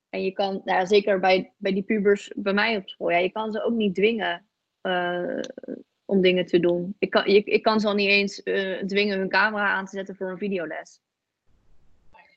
En 0.08 0.22
je 0.22 0.32
kan, 0.32 0.60
nou 0.64 0.86
zeker 0.86 1.20
bij, 1.20 1.52
bij 1.56 1.72
die 1.72 1.82
pubers 1.82 2.32
bij 2.36 2.52
mij 2.52 2.76
op 2.76 2.88
school, 2.88 3.10
ja, 3.10 3.16
je 3.16 3.32
kan 3.32 3.52
ze 3.52 3.62
ook 3.62 3.74
niet 3.74 3.94
dwingen 3.94 4.46
eh, 4.80 5.38
om 6.04 6.20
dingen 6.20 6.46
te 6.46 6.60
doen. 6.60 6.94
Ik 6.98 7.10
kan, 7.10 7.32
je, 7.32 7.42
ik 7.44 7.62
kan 7.62 7.80
ze 7.80 7.86
al 7.86 7.94
niet 7.94 8.08
eens 8.08 8.42
eh, 8.42 8.82
dwingen 8.84 9.18
hun 9.18 9.28
camera 9.28 9.68
aan 9.68 9.84
te 9.84 9.96
zetten 9.96 10.16
voor 10.16 10.30
een 10.30 10.38
videoles. 10.38 11.00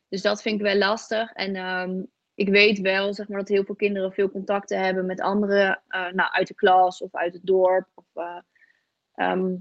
Dus 0.09 0.21
dat 0.21 0.41
vind 0.41 0.55
ik 0.55 0.65
wel 0.65 0.77
lastig. 0.77 1.31
En 1.31 1.55
ehm, 1.55 2.01
ik 2.35 2.49
weet 2.49 2.79
wel, 2.79 3.13
zeg 3.13 3.27
maar, 3.27 3.39
dat 3.39 3.47
heel 3.47 3.63
veel 3.63 3.75
kinderen 3.75 4.13
veel 4.13 4.31
contacten 4.31 4.79
hebben 4.79 5.05
met 5.05 5.21
anderen, 5.21 5.81
eh, 5.87 6.11
nou, 6.11 6.31
uit 6.31 6.47
de 6.47 6.53
klas 6.53 7.01
of 7.01 7.15
uit 7.15 7.33
het 7.33 7.45
dorp. 7.45 7.87
Of, 7.93 8.05
eh, 8.13 8.37
ehm, 9.13 9.55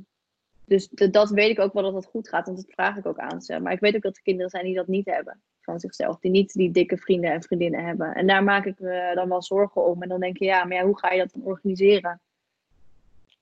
dus 0.64 0.88
de- 0.88 1.10
dat 1.10 1.30
weet 1.30 1.50
ik 1.50 1.58
ook 1.60 1.72
wel 1.72 1.82
dat 1.82 1.92
dat 1.92 2.06
goed 2.06 2.28
gaat, 2.28 2.46
want 2.46 2.56
dat 2.58 2.70
vraag 2.74 2.96
ik 2.96 3.06
ook 3.06 3.18
aan 3.18 3.42
ze. 3.42 3.60
Maar 3.60 3.72
ik 3.72 3.80
weet 3.80 3.94
ook 3.96 4.02
dat 4.02 4.16
er 4.16 4.22
kinderen 4.22 4.50
zijn 4.50 4.64
die 4.64 4.74
dat 4.74 4.86
niet 4.86 5.06
hebben 5.06 5.42
van 5.60 5.80
zichzelf, 5.80 6.18
die 6.18 6.30
niet 6.30 6.52
die 6.52 6.70
dikke 6.70 6.96
vrienden 6.96 7.32
en 7.32 7.42
vriendinnen 7.42 7.84
hebben. 7.84 8.14
En 8.14 8.26
daar 8.26 8.44
maak 8.44 8.64
ik 8.64 8.78
me 8.78 9.12
dan 9.14 9.28
wel 9.28 9.42
zorgen 9.42 9.84
om. 9.86 10.02
En 10.02 10.08
dan 10.08 10.20
denk 10.20 10.36
je, 10.38 10.44
ja, 10.44 10.64
maar 10.64 10.76
ja, 10.76 10.84
hoe 10.84 10.98
ga 10.98 11.10
je 11.10 11.18
dat 11.18 11.32
dan 11.32 11.42
organiseren? 11.42 12.20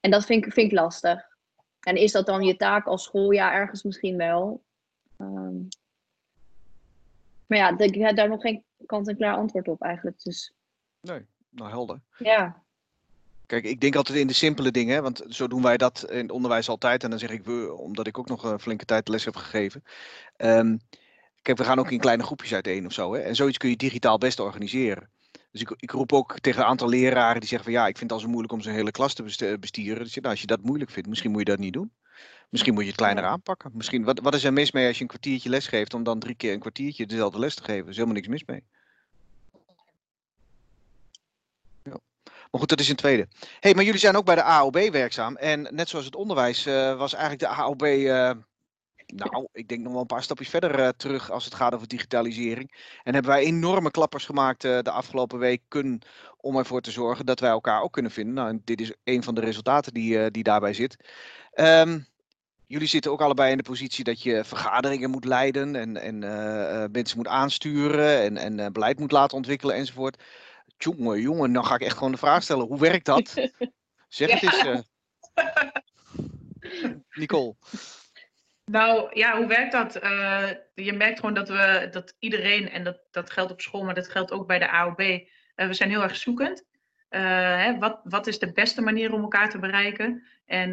En 0.00 0.10
dat 0.10 0.24
vind 0.24 0.46
ik, 0.46 0.52
vind 0.52 0.66
ik 0.72 0.78
lastig. 0.78 1.28
En 1.80 1.96
is 1.96 2.12
dat 2.12 2.26
dan 2.26 2.42
je 2.42 2.56
taak 2.56 2.86
als 2.86 3.02
school? 3.04 3.30
Ja, 3.30 3.52
ergens 3.52 3.82
misschien 3.82 4.16
wel. 4.16 4.62
Ehm, 5.16 5.56
maar 7.46 7.58
ja, 7.58 7.78
ik 7.78 7.94
heb 7.94 8.16
daar 8.16 8.28
nog 8.28 8.40
geen 8.40 8.64
kant-en-klaar 8.86 9.36
antwoord 9.36 9.68
op 9.68 9.82
eigenlijk. 9.82 10.22
Dus 10.22 10.54
Nee, 11.00 11.26
nou 11.50 11.70
helder. 11.70 12.00
ja, 12.18 12.62
Kijk, 13.50 13.64
ik 13.64 13.80
denk 13.80 13.96
altijd 13.96 14.18
in 14.18 14.26
de 14.26 14.32
simpele 14.32 14.70
dingen, 14.70 15.02
want 15.02 15.22
zo 15.28 15.48
doen 15.48 15.62
wij 15.62 15.76
dat 15.76 16.10
in 16.10 16.22
het 16.22 16.30
onderwijs 16.30 16.68
altijd. 16.68 17.04
En 17.04 17.10
dan 17.10 17.18
zeg 17.18 17.30
ik 17.30 17.44
we, 17.44 17.74
omdat 17.76 18.06
ik 18.06 18.18
ook 18.18 18.28
nog 18.28 18.44
een 18.44 18.60
flinke 18.60 18.84
tijd 18.84 19.08
les 19.08 19.24
heb 19.24 19.36
gegeven. 19.36 19.82
Ehm, 20.36 20.76
kijk, 21.42 21.58
we 21.58 21.64
gaan 21.64 21.78
ook 21.78 21.90
in 21.90 21.98
kleine 21.98 22.22
groepjes 22.22 22.54
uiteen 22.54 22.86
of 22.86 22.92
zo. 22.92 23.14
Hè, 23.14 23.20
en 23.20 23.34
zoiets 23.34 23.58
kun 23.58 23.70
je 23.70 23.76
digitaal 23.76 24.18
best 24.18 24.40
organiseren. 24.40 25.10
Dus 25.50 25.60
ik, 25.60 25.74
ik 25.76 25.90
roep 25.90 26.12
ook 26.12 26.40
tegen 26.40 26.60
een 26.60 26.66
aantal 26.66 26.88
leraren 26.88 27.40
die 27.40 27.48
zeggen 27.48 27.72
van 27.72 27.80
ja, 27.80 27.86
ik 27.86 27.98
vind 27.98 28.10
het 28.10 28.18
al 28.18 28.24
zo 28.24 28.30
moeilijk 28.30 28.52
om 28.52 28.60
zo'n 28.60 28.72
hele 28.72 28.90
klas 28.90 29.14
te 29.14 29.22
best- 29.22 29.60
bestieren. 29.60 30.04
Dus, 30.04 30.14
nou, 30.14 30.28
als 30.28 30.40
je 30.40 30.46
dat 30.46 30.62
moeilijk 30.62 30.90
vindt, 30.90 31.08
misschien 31.08 31.30
moet 31.30 31.40
je 31.40 31.50
dat 31.50 31.58
niet 31.58 31.72
doen. 31.72 31.92
Misschien 32.48 32.74
moet 32.74 32.82
je 32.82 32.88
het 32.88 32.98
kleiner 32.98 33.24
aanpakken. 33.24 33.70
Misschien, 33.74 34.04
wat, 34.04 34.20
wat 34.20 34.34
is 34.34 34.44
er 34.44 34.52
mis 34.52 34.72
mee 34.72 34.86
als 34.86 34.96
je 34.96 35.02
een 35.02 35.08
kwartiertje 35.08 35.48
les 35.48 35.66
geeft 35.66 35.94
om 35.94 36.02
dan 36.02 36.18
drie 36.18 36.34
keer 36.34 36.52
een 36.52 36.60
kwartiertje 36.60 37.06
dezelfde 37.06 37.38
les 37.38 37.54
te 37.54 37.64
geven? 37.64 37.82
Er 37.82 37.88
is 37.88 37.94
helemaal 37.94 38.16
niks 38.16 38.28
mis 38.28 38.44
mee. 38.44 38.64
Maar 42.50 42.60
goed, 42.60 42.68
dat 42.68 42.80
is 42.80 42.88
een 42.88 42.96
tweede. 42.96 43.28
hey, 43.60 43.74
maar 43.74 43.84
jullie 43.84 44.00
zijn 44.00 44.16
ook 44.16 44.24
bij 44.24 44.34
de 44.34 44.42
AOB 44.42 44.88
werkzaam. 44.90 45.36
En 45.36 45.68
net 45.70 45.88
zoals 45.88 46.04
het 46.04 46.16
onderwijs 46.16 46.66
eh, 46.66 46.96
was 46.96 47.12
eigenlijk 47.12 47.42
de 47.42 47.62
AOB, 47.62 47.82
eh, 47.82 48.30
nou, 49.06 49.48
ik 49.52 49.68
denk 49.68 49.80
nog 49.80 49.92
wel 49.92 50.00
een 50.00 50.06
paar 50.06 50.22
stapjes 50.22 50.48
verder 50.48 50.80
eh, 50.80 50.88
terug 50.88 51.30
als 51.30 51.44
het 51.44 51.54
gaat 51.54 51.74
over 51.74 51.88
digitalisering. 51.88 52.98
En 53.02 53.14
hebben 53.14 53.32
wij 53.32 53.44
enorme 53.44 53.90
klappers 53.90 54.24
gemaakt 54.24 54.62
de 54.62 54.90
afgelopen 54.90 55.38
weken 55.38 56.00
om 56.36 56.56
ervoor 56.56 56.80
te 56.80 56.90
zorgen 56.90 57.26
dat 57.26 57.40
wij 57.40 57.50
elkaar 57.50 57.82
ook 57.82 57.92
kunnen 57.92 58.12
vinden. 58.12 58.34
Nou, 58.34 58.60
dit 58.64 58.80
is 58.80 58.92
een 59.04 59.22
van 59.22 59.34
de 59.34 59.40
resultaten 59.40 59.94
die, 59.94 60.30
die 60.30 60.42
daarbij 60.42 60.72
zit. 60.72 60.96
Ehm, 61.52 61.98
jullie 62.66 62.88
zitten 62.88 63.10
ook 63.10 63.20
allebei 63.20 63.50
in 63.50 63.56
de 63.56 63.62
positie 63.62 64.04
dat 64.04 64.22
je 64.22 64.44
vergaderingen 64.44 65.10
moet 65.10 65.24
leiden 65.24 65.76
en, 65.76 65.96
en 65.96 66.18
mensen 66.92 67.16
moet 67.16 67.28
aansturen 67.28 68.20
en, 68.20 68.36
en 68.36 68.72
beleid 68.72 68.98
moet 68.98 69.12
laten 69.12 69.36
ontwikkelen 69.36 69.74
enzovoort. 69.76 70.22
Jongen, 70.78 71.20
jongen, 71.20 71.52
dan 71.52 71.64
ga 71.64 71.74
ik 71.74 71.80
echt 71.80 71.96
gewoon 71.96 72.12
de 72.12 72.18
vraag 72.18 72.42
stellen. 72.42 72.66
Hoe 72.66 72.80
werkt 72.80 73.06
dat? 73.06 73.34
Zeg 74.08 74.30
het 74.30 74.42
eens. 74.42 74.64
eh. 74.64 74.80
Nicole. 77.20 77.54
Nou 78.64 79.10
ja, 79.18 79.36
hoe 79.36 79.46
werkt 79.46 79.72
dat? 79.72 79.96
Eh, 79.96 80.48
je 80.74 80.92
merkt 80.92 81.18
gewoon 81.18 81.34
dat 81.34 81.48
we 81.48 81.88
dat 81.90 82.16
iedereen, 82.18 82.70
en 82.70 82.84
dat, 82.84 83.00
dat 83.10 83.30
geldt 83.30 83.52
op 83.52 83.60
school, 83.60 83.84
maar 83.84 83.94
dat 83.94 84.10
geldt 84.10 84.32
ook 84.32 84.46
bij 84.46 84.58
de 84.58 84.70
AOB, 84.70 85.00
eh, 85.00 85.66
we 85.66 85.74
zijn 85.74 85.90
heel 85.90 86.02
erg 86.02 86.16
zoekend. 86.16 86.68
Hè, 87.08 87.78
wat, 87.78 88.00
wat 88.04 88.26
is 88.26 88.38
de 88.38 88.52
beste 88.52 88.80
manier 88.80 89.12
om 89.12 89.22
elkaar 89.22 89.50
te 89.50 89.58
bereiken? 89.58 90.26
En 90.44 90.70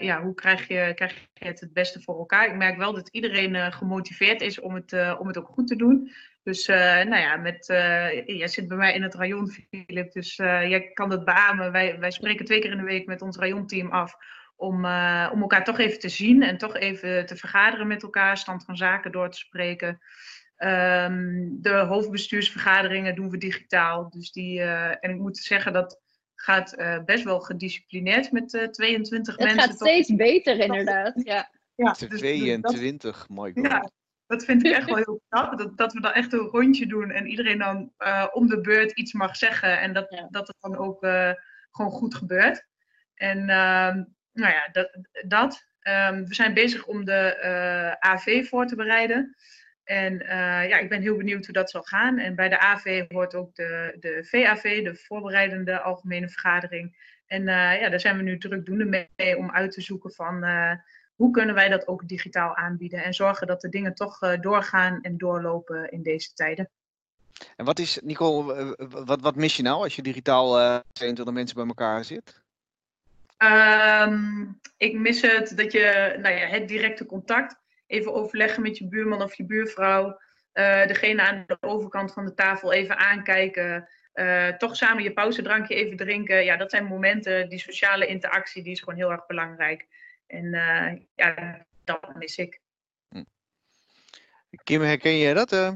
ja, 0.00 0.22
hoe 0.22 0.34
krijg 0.34 0.68
je, 0.68 0.92
krijg 0.94 1.14
je 1.14 1.44
het 1.44 1.60
het 1.60 1.72
beste 1.72 2.00
voor 2.00 2.18
elkaar? 2.18 2.46
Ik 2.46 2.54
merk 2.54 2.76
wel 2.76 2.92
dat 2.92 3.08
iedereen 3.08 3.72
gemotiveerd 3.72 4.40
is 4.40 4.60
om 4.60 4.74
het, 4.74 4.92
om 5.18 5.26
het 5.26 5.38
ook 5.38 5.48
goed 5.48 5.66
te 5.66 5.76
doen. 5.76 6.12
Dus 6.46 6.66
eh, 6.66 6.76
nou 6.78 7.16
ja, 7.16 7.36
met, 7.36 7.68
eh, 7.68 8.26
jij 8.26 8.48
zit 8.48 8.68
bij 8.68 8.76
mij 8.76 8.94
in 8.94 9.02
het 9.02 9.14
rayon, 9.14 9.50
Filip, 9.50 10.12
dus 10.12 10.38
eh, 10.38 10.68
jij 10.68 10.90
kan 10.92 11.08
dat 11.08 11.24
beamen. 11.24 11.72
Wij, 11.72 11.98
wij 11.98 12.10
spreken 12.10 12.44
twee 12.44 12.60
keer 12.60 12.70
in 12.70 12.76
de 12.76 12.84
week 12.84 13.06
met 13.06 13.22
ons 13.22 13.36
rayonteam 13.36 13.90
af 13.90 14.14
om, 14.56 14.84
eh, 14.84 15.30
om 15.32 15.40
elkaar 15.40 15.64
toch 15.64 15.78
even 15.78 15.98
te 15.98 16.08
zien 16.08 16.42
en 16.42 16.58
toch 16.58 16.76
even 16.76 17.26
te 17.26 17.36
vergaderen 17.36 17.86
met 17.86 18.02
elkaar, 18.02 18.36
stand 18.38 18.64
van 18.64 18.76
zaken 18.76 19.12
door 19.12 19.30
te 19.30 19.38
spreken. 19.38 20.00
Ehm, 20.56 21.48
de 21.50 21.74
hoofdbestuursvergaderingen 21.74 23.14
doen 23.14 23.30
we 23.30 23.38
digitaal. 23.38 24.10
Dus 24.10 24.32
die, 24.32 24.60
eh, 24.60 24.90
en 25.00 25.10
ik 25.10 25.16
moet 25.18 25.38
zeggen, 25.38 25.72
dat 25.72 26.00
gaat 26.34 26.72
eh, 26.72 27.04
best 27.04 27.24
wel 27.24 27.40
gedisciplineerd 27.40 28.32
met 28.32 28.54
eh 28.54 28.68
22 28.68 29.36
het 29.36 29.44
mensen. 29.44 29.60
gaat 29.62 29.78
toch? 29.78 29.88
steeds 29.88 30.14
beter 30.14 30.58
inderdaad. 30.68 31.12
Ja. 31.24 31.50
Ja, 31.74 31.90
dus- 31.90 31.98
dus 31.98 32.08
dat- 32.10 32.18
22, 32.18 33.28
my 33.28 33.52
god. 33.54 33.66
ja, 33.66 33.90
dat 34.26 34.44
vind 34.44 34.66
ik 34.66 34.72
echt 34.72 34.86
wel 34.90 34.96
heel 34.96 35.22
knap. 35.28 35.58
Dat, 35.58 35.76
dat 35.76 35.92
we 35.92 36.00
dan 36.00 36.12
echt 36.12 36.32
een 36.32 36.38
rondje 36.38 36.86
doen 36.86 37.10
en 37.10 37.26
iedereen 37.26 37.58
dan 37.58 37.92
eh, 37.96 38.26
om 38.32 38.46
de 38.46 38.60
beurt 38.60 38.92
iets 38.92 39.12
mag 39.12 39.36
zeggen. 39.36 39.80
En 39.80 39.92
dat, 39.92 40.06
Ja. 40.10 40.28
dat 40.30 40.46
het 40.46 40.56
dan 40.60 40.76
ook 40.76 41.02
eh, 41.02 41.32
gewoon 41.70 41.90
goed 41.90 42.14
gebeurt. 42.14 42.66
En 43.14 43.38
ehm, 43.38 44.04
nou 44.32 44.52
ja, 44.52 44.68
dat. 44.72 44.98
dat. 45.26 45.64
Ehm, 45.80 46.24
we 46.24 46.34
zijn 46.34 46.54
bezig 46.54 46.86
om 46.86 47.04
de 47.04 47.34
eh, 47.34 48.10
AV 48.10 48.48
voor 48.48 48.66
te 48.66 48.76
bereiden. 48.76 49.36
En 49.84 50.18
ja, 50.68 50.78
ik 50.78 50.88
ben 50.88 51.00
heel 51.00 51.16
benieuwd 51.16 51.44
hoe 51.44 51.54
dat 51.54 51.70
zal 51.70 51.82
gaan. 51.82 52.18
En 52.18 52.34
bij 52.34 52.48
de 52.48 52.58
AV 52.58 53.04
hoort 53.08 53.34
ook 53.34 53.54
de, 53.54 53.96
de 54.00 54.24
VAV, 54.24 54.82
de 54.84 54.94
voorbereidende 54.94 55.80
algemene 55.80 56.28
vergadering. 56.28 57.14
En 57.26 57.44
ja, 57.44 57.88
daar 57.88 58.00
zijn 58.00 58.16
we 58.16 58.22
nu 58.22 58.38
drukdoende 58.38 59.08
mee 59.16 59.36
om 59.36 59.50
uit 59.50 59.72
te 59.72 59.80
zoeken 59.80 60.12
van 60.12 60.44
hoe 61.16 61.30
kunnen 61.30 61.54
wij 61.54 61.68
dat 61.68 61.86
ook 61.86 62.08
digitaal 62.08 62.56
aanbieden 62.56 63.04
en 63.04 63.14
zorgen 63.14 63.46
dat 63.46 63.60
de 63.60 63.68
dingen 63.68 63.94
toch 63.94 64.22
eh, 64.22 64.40
doorgaan 64.40 64.98
en 65.02 65.18
doorlopen 65.18 65.90
in 65.90 66.02
deze 66.02 66.32
tijden. 66.34 66.70
En 67.56 67.64
wat 67.64 67.78
is, 67.78 68.00
Nicole, 68.02 68.76
wat, 69.04 69.20
wat 69.20 69.36
mis 69.36 69.56
je 69.56 69.62
nou 69.62 69.82
als 69.82 69.96
je 69.96 70.02
digitaal 70.02 70.60
eh 70.60 70.78
22 70.92 71.34
mensen 71.34 71.56
bij 71.56 71.66
elkaar 71.66 72.04
zit? 72.04 72.42
Ehm, 73.36 74.44
ik 74.76 74.94
mis 74.94 75.22
het 75.22 75.56
dat 75.56 75.72
je 75.72 76.16
nou 76.22 76.34
ja, 76.34 76.46
het 76.46 76.68
directe 76.68 77.06
contact, 77.06 77.56
even 77.86 78.14
overleggen 78.14 78.62
met 78.62 78.78
je 78.78 78.88
buurman 78.88 79.22
of 79.22 79.34
je 79.34 79.44
buurvrouw, 79.44 80.20
eh, 80.52 80.86
degene 80.86 81.22
aan 81.22 81.44
de 81.46 81.56
overkant 81.60 82.12
van 82.12 82.24
de 82.24 82.34
tafel 82.34 82.72
even 82.72 82.98
aankijken, 82.98 83.88
toch 84.58 84.76
samen 84.76 85.02
je 85.02 85.12
pauzedrankje 85.12 85.74
even 85.74 85.96
drinken. 85.96 86.44
Ja, 86.44 86.56
dat 86.56 86.70
zijn 86.70 86.84
momenten, 86.84 87.48
die 87.48 87.58
sociale 87.58 88.06
interactie, 88.06 88.62
die 88.62 88.72
is 88.72 88.80
gewoon 88.80 88.98
heel 88.98 89.10
erg 89.10 89.26
belangrijk. 89.26 89.86
En 90.26 90.54
eh, 90.54 91.00
ja, 91.14 91.64
dat 91.84 92.14
mis 92.14 92.36
ik. 92.36 92.60
Kim, 94.64 94.80
herken 94.80 95.18
jij 95.18 95.34
dat? 95.34 95.52
eh? 95.52 95.72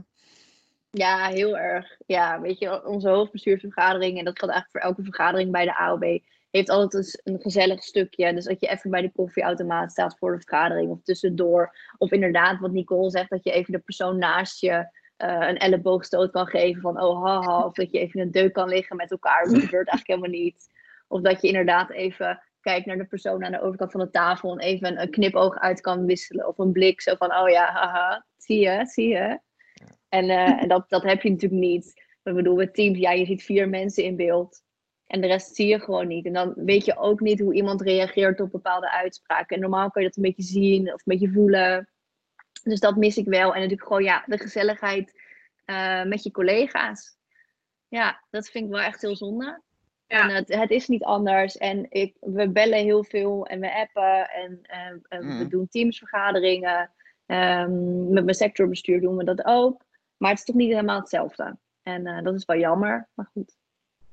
Ja, 0.90 1.28
heel 1.28 1.58
erg. 1.58 1.96
Ja, 2.06 2.40
weet 2.40 2.58
je, 2.58 2.86
onze 2.86 3.08
hoofdbestuursvergadering, 3.08 4.18
en 4.18 4.24
dat 4.24 4.38
geldt 4.38 4.54
eigenlijk 4.54 4.70
voor 4.70 4.80
elke 4.80 5.02
vergadering 5.02 5.52
bij 5.52 5.64
de 5.64 5.76
AOB, 5.76 6.18
heeft 6.50 6.70
altijd 6.70 6.94
eens 7.04 7.20
een 7.24 7.40
gezellig 7.40 7.82
stukje. 7.82 8.34
Dus 8.34 8.44
dat 8.44 8.60
je 8.60 8.66
even 8.66 8.90
bij 8.90 9.00
de 9.00 9.12
koffieautomaat 9.12 9.90
staat 9.90 10.18
voor 10.18 10.32
de 10.32 10.40
vergadering 10.40 10.90
of 10.90 11.02
tussendoor. 11.02 11.76
Of 11.98 12.10
inderdaad, 12.10 12.60
wat 12.60 12.70
Nicole 12.72 13.10
zegt, 13.10 13.30
dat 13.30 13.44
je 13.44 13.52
even 13.52 13.72
de 13.72 13.78
persoon 13.78 14.18
naast 14.18 14.60
je 14.60 14.88
eh, 15.16 15.48
een 15.48 15.58
elleboogstoot 15.58 16.30
kan 16.30 16.46
geven 16.46 16.80
van 16.82 17.02
oh 17.02 17.24
haha. 17.24 17.64
Of 17.64 17.74
dat 17.74 17.90
je 17.90 17.98
even 17.98 18.20
in 18.20 18.26
een 18.26 18.32
deuk 18.32 18.52
kan 18.52 18.68
liggen 18.68 18.96
met 18.96 19.10
elkaar. 19.10 19.44
Dat 19.44 19.52
gebeurt 19.64 19.88
eigenlijk 19.88 20.06
helemaal 20.06 20.40
niet. 20.40 20.68
Of 21.08 21.20
dat 21.20 21.40
je 21.40 21.48
inderdaad 21.48 21.90
even 21.90 22.42
kijkt 22.60 22.86
naar 22.86 22.96
de 22.96 23.04
persoon 23.04 23.44
aan 23.44 23.52
de 23.52 23.60
overkant 23.60 23.90
van 23.90 24.00
de 24.00 24.10
tafel 24.10 24.52
en 24.52 24.58
even 24.58 24.88
een, 24.88 25.00
een 25.00 25.10
knipoog 25.10 25.58
uit 25.58 25.80
kan 25.80 26.04
wisselen. 26.04 26.48
Of 26.48 26.58
een 26.58 26.72
blik 26.72 27.00
zo 27.00 27.14
van 27.14 27.34
oh 27.34 27.48
ja, 27.48 27.72
haha, 27.72 28.26
zie 28.36 28.60
je, 28.60 28.86
zie 28.86 29.08
je. 29.08 29.40
En, 30.08 30.30
eh, 30.30 30.62
en 30.62 30.68
dat, 30.68 30.88
dat 30.88 31.02
heb 31.02 31.22
je 31.22 31.30
natuurlijk 31.30 31.60
niet. 31.60 32.08
Ik 32.22 32.34
bedoel, 32.34 32.56
met 32.56 32.74
teams, 32.74 32.98
ja, 32.98 33.10
je 33.10 33.24
ziet 33.24 33.42
vier 33.42 33.68
mensen 33.68 34.04
in 34.04 34.16
beeld. 34.16 34.62
En 35.06 35.20
de 35.20 35.26
rest 35.26 35.54
zie 35.54 35.66
je 35.66 35.80
gewoon 35.80 36.06
niet. 36.06 36.26
En 36.26 36.32
dan 36.32 36.52
weet 36.56 36.84
je 36.84 36.96
ook 36.96 37.20
niet 37.20 37.40
hoe 37.40 37.54
iemand 37.54 37.82
reageert 37.82 38.40
op 38.40 38.50
bepaalde 38.50 38.90
uitspraken. 38.90 39.56
En 39.56 39.62
normaal 39.62 39.90
kan 39.90 40.02
je 40.02 40.08
dat 40.08 40.16
een 40.16 40.22
beetje 40.22 40.42
zien 40.42 40.86
of 40.86 40.92
een 40.92 41.18
beetje 41.18 41.32
voelen. 41.32 41.88
Dus 42.62 42.80
dat 42.80 42.96
mis 42.96 43.16
ik 43.16 43.26
wel. 43.26 43.54
En 43.54 43.60
natuurlijk 43.60 43.86
gewoon 43.88 44.04
ja, 44.04 44.24
de 44.26 44.38
gezelligheid 44.38 45.20
eh, 45.64 46.04
met 46.04 46.22
je 46.22 46.30
collega's. 46.30 47.16
Ja, 47.88 48.24
dat 48.30 48.48
vind 48.48 48.64
ik 48.64 48.70
wel 48.70 48.80
echt 48.80 49.00
heel 49.00 49.16
zonde. 49.16 49.62
Ja. 50.10 50.28
En 50.28 50.34
het, 50.34 50.54
het 50.54 50.70
is 50.70 50.88
niet 50.88 51.04
anders. 51.04 51.56
En 51.56 51.86
ik, 51.90 52.16
we 52.20 52.48
bellen 52.50 52.78
heel 52.78 53.04
veel 53.04 53.46
en 53.46 53.60
we 53.60 53.74
appen 53.74 54.30
en, 54.30 54.58
en- 54.62 55.02
en 55.08 55.18
we 55.26 55.32
Mhm. 55.34 55.48
doen 55.48 55.68
teamsvergaderingen. 55.68 56.90
Ehm, 57.26 58.12
met 58.12 58.24
mijn 58.24 58.36
sectorbestuur 58.36 59.00
doen 59.00 59.16
we 59.16 59.24
dat 59.24 59.44
ook. 59.44 59.82
Maar 60.16 60.30
het 60.30 60.38
is 60.38 60.44
toch 60.44 60.56
niet 60.56 60.70
helemaal 60.70 60.98
hetzelfde. 61.00 61.56
En 61.82 62.06
eh, 62.06 62.22
dat 62.22 62.34
is 62.34 62.44
wel 62.44 62.56
jammer. 62.56 63.08
Maar 63.14 63.28
goed, 63.32 63.56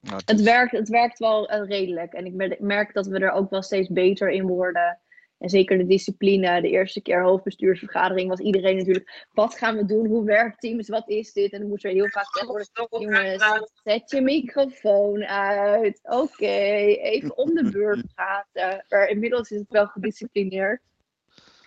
Nou, 0.01 0.15
het 0.25 0.39
is- 0.39 0.45
werkt, 0.45 0.71
het 0.71 0.89
werkt 0.89 1.19
wel 1.19 1.49
eh, 1.49 1.67
redelijk. 1.67 2.13
En 2.13 2.25
ik 2.25 2.33
mer- 2.33 2.57
merk 2.59 2.93
dat 2.93 3.07
we 3.07 3.19
er 3.19 3.31
ook 3.31 3.49
wel 3.49 3.61
steeds 3.61 3.89
beter 3.89 4.29
in 4.29 4.47
worden. 4.47 4.99
En 5.37 5.49
zeker 5.49 5.77
de 5.77 5.85
discipline. 5.85 6.61
De 6.61 6.69
eerste 6.69 7.01
keer 7.01 7.23
hoofdbestuursvergadering 7.23 8.29
was 8.29 8.39
iedereen 8.39 8.77
natuurlijk... 8.77 9.27
Wat 9.33 9.55
gaan 9.55 9.75
we 9.75 9.85
doen? 9.85 10.05
Hoe 10.07 10.25
werkt 10.25 10.59
Teams? 10.59 10.89
Wat 10.89 11.09
is 11.09 11.33
dit? 11.33 11.51
En 11.51 11.59
dan 11.59 11.69
moest 11.69 11.85
er 11.85 11.91
heel 11.91 12.09
vaak 12.09 12.27
gezegd 12.27 12.47
worden... 12.47 12.67
Jongens, 12.89 13.71
zet 13.83 14.11
je 14.11 14.21
microfoon 14.21 15.23
uit. 15.25 15.99
Oké, 16.03 16.45
even 16.45 17.37
om 17.37 17.53
de 17.53 17.69
beurt 17.71 18.13
praten. 18.13 18.85
Maar 18.89 19.07
inmiddels 19.07 19.51
is 19.51 19.59
het 19.59 19.71
wel 19.71 19.87
gedisciplineerd. 19.87 20.81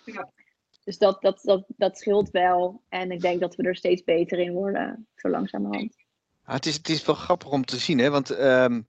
Ja. 0.05 0.29
Dus 0.83 0.97
dat, 0.97 1.21
dat, 1.21 1.39
dat, 1.43 1.65
dat 1.67 1.97
scheelt 1.97 2.29
wel. 2.29 2.81
En 2.89 3.11
ik 3.11 3.21
denk 3.21 3.39
dat 3.39 3.55
we 3.55 3.63
er 3.63 3.75
steeds 3.75 4.03
beter 4.03 4.39
in 4.39 4.53
worden, 4.53 5.07
zo 5.15 5.29
langzamerhand. 5.29 5.95
Ah, 6.43 6.53
het, 6.53 6.65
is, 6.65 6.75
het 6.75 6.89
is 6.89 7.05
wel 7.05 7.15
grappig 7.15 7.49
om 7.49 7.65
te 7.65 7.77
zien, 7.77 7.99
hè? 7.99 8.09
Want 8.09 8.29
ehm, 8.29 8.81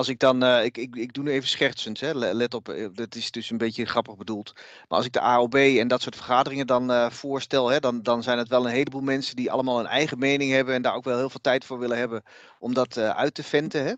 als 0.00 0.08
ik 0.08 0.18
dan, 0.18 0.42
eh, 0.42 0.64
ik, 0.64 0.76
ik, 0.76 0.96
ik 0.96 1.12
doe 1.12 1.24
nu 1.24 1.30
even 1.30 1.48
schertsend, 1.48 2.00
hè? 2.00 2.14
le- 2.14 2.32
Let 2.32 2.54
op, 2.54 2.68
eh, 2.68 2.88
dat 2.92 3.14
is 3.14 3.30
dus 3.30 3.50
een 3.50 3.58
beetje 3.58 3.84
grappig 3.84 4.16
bedoeld. 4.16 4.52
Maar 4.54 4.98
als 4.98 5.06
ik 5.06 5.12
de 5.12 5.20
AOB 5.20 5.54
en 5.54 5.88
dat 5.88 6.02
soort 6.02 6.16
vergaderingen 6.16 6.66
dan 6.66 6.90
eh, 6.90 7.10
voorstel, 7.10 7.68
hè, 7.68 7.80
dan, 7.80 8.02
dan 8.02 8.22
zijn 8.22 8.38
het 8.38 8.48
wel 8.48 8.66
een 8.66 8.72
heleboel 8.72 9.00
mensen 9.00 9.36
die 9.36 9.50
allemaal 9.50 9.80
een 9.80 9.86
eigen 9.86 10.18
mening 10.18 10.52
hebben 10.52 10.74
en 10.74 10.82
daar 10.82 10.94
ook 10.94 11.04
wel 11.04 11.18
heel 11.18 11.30
veel 11.30 11.40
tijd 11.40 11.64
voor 11.64 11.78
willen 11.78 11.98
hebben 11.98 12.22
om 12.58 12.74
dat 12.74 12.98
uit 12.98 13.34
te 13.34 13.42
venten. 13.42 13.84
Hè? 13.84 13.92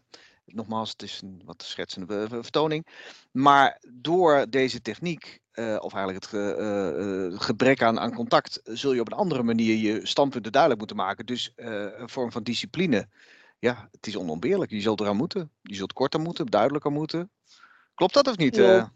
Nogmaals, 0.45 0.91
het 0.91 1.03
is 1.03 1.21
een 1.23 1.43
wat 1.45 1.63
schetsende 1.63 2.27
vertoning. 2.29 2.87
Maar 3.33 3.81
door 3.93 4.47
deze 4.49 4.81
techniek, 4.81 5.41
of 5.55 5.95
eigenlijk 5.95 6.15
het 6.15 6.27
ge- 6.27 7.35
gebrek 7.39 7.83
aan, 7.83 8.01
aan 8.01 8.15
contact, 8.15 8.61
zul 8.65 8.93
je 8.93 9.01
op 9.01 9.13
een 9.13 9.19
andere 9.19 9.43
manier 9.43 9.77
je 9.77 10.07
standpunten 10.07 10.53
duidelijk 10.53 10.81
moeten 10.81 11.05
maken. 11.07 11.27
Dus 11.27 11.53
een 11.57 12.09
vorm 12.09 12.33
van 12.33 12.43
discipline. 12.43 13.09
Ja, 13.63 13.89
het 13.91 14.07
is 14.07 14.17
onontbeerlijk. 14.17 14.71
Je 14.71 14.81
zult 14.81 15.01
eraan 15.01 15.17
moeten. 15.17 15.51
Je 15.63 15.75
zult 15.75 15.93
korter 15.93 16.21
moeten, 16.21 16.47
duidelijker 16.47 16.93
moeten. 16.93 17.31
Klopt 17.95 18.15
dat 18.15 18.29
of 18.29 18.37
niet? 18.37 18.57
Klopt. 18.57 18.71
eh? 18.71 18.87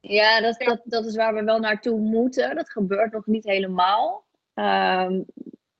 Ja, 0.00 0.40
dat, 0.40 0.58
dat, 0.58 0.80
dat 0.84 1.04
is 1.04 1.16
waar 1.16 1.34
we 1.34 1.42
wel 1.44 1.58
naartoe 1.58 1.98
moeten. 1.98 2.54
Dat 2.54 2.70
gebeurt 2.70 3.12
nog 3.12 3.26
niet 3.26 3.44
helemaal. 3.44 4.26
Ehm, 4.54 5.20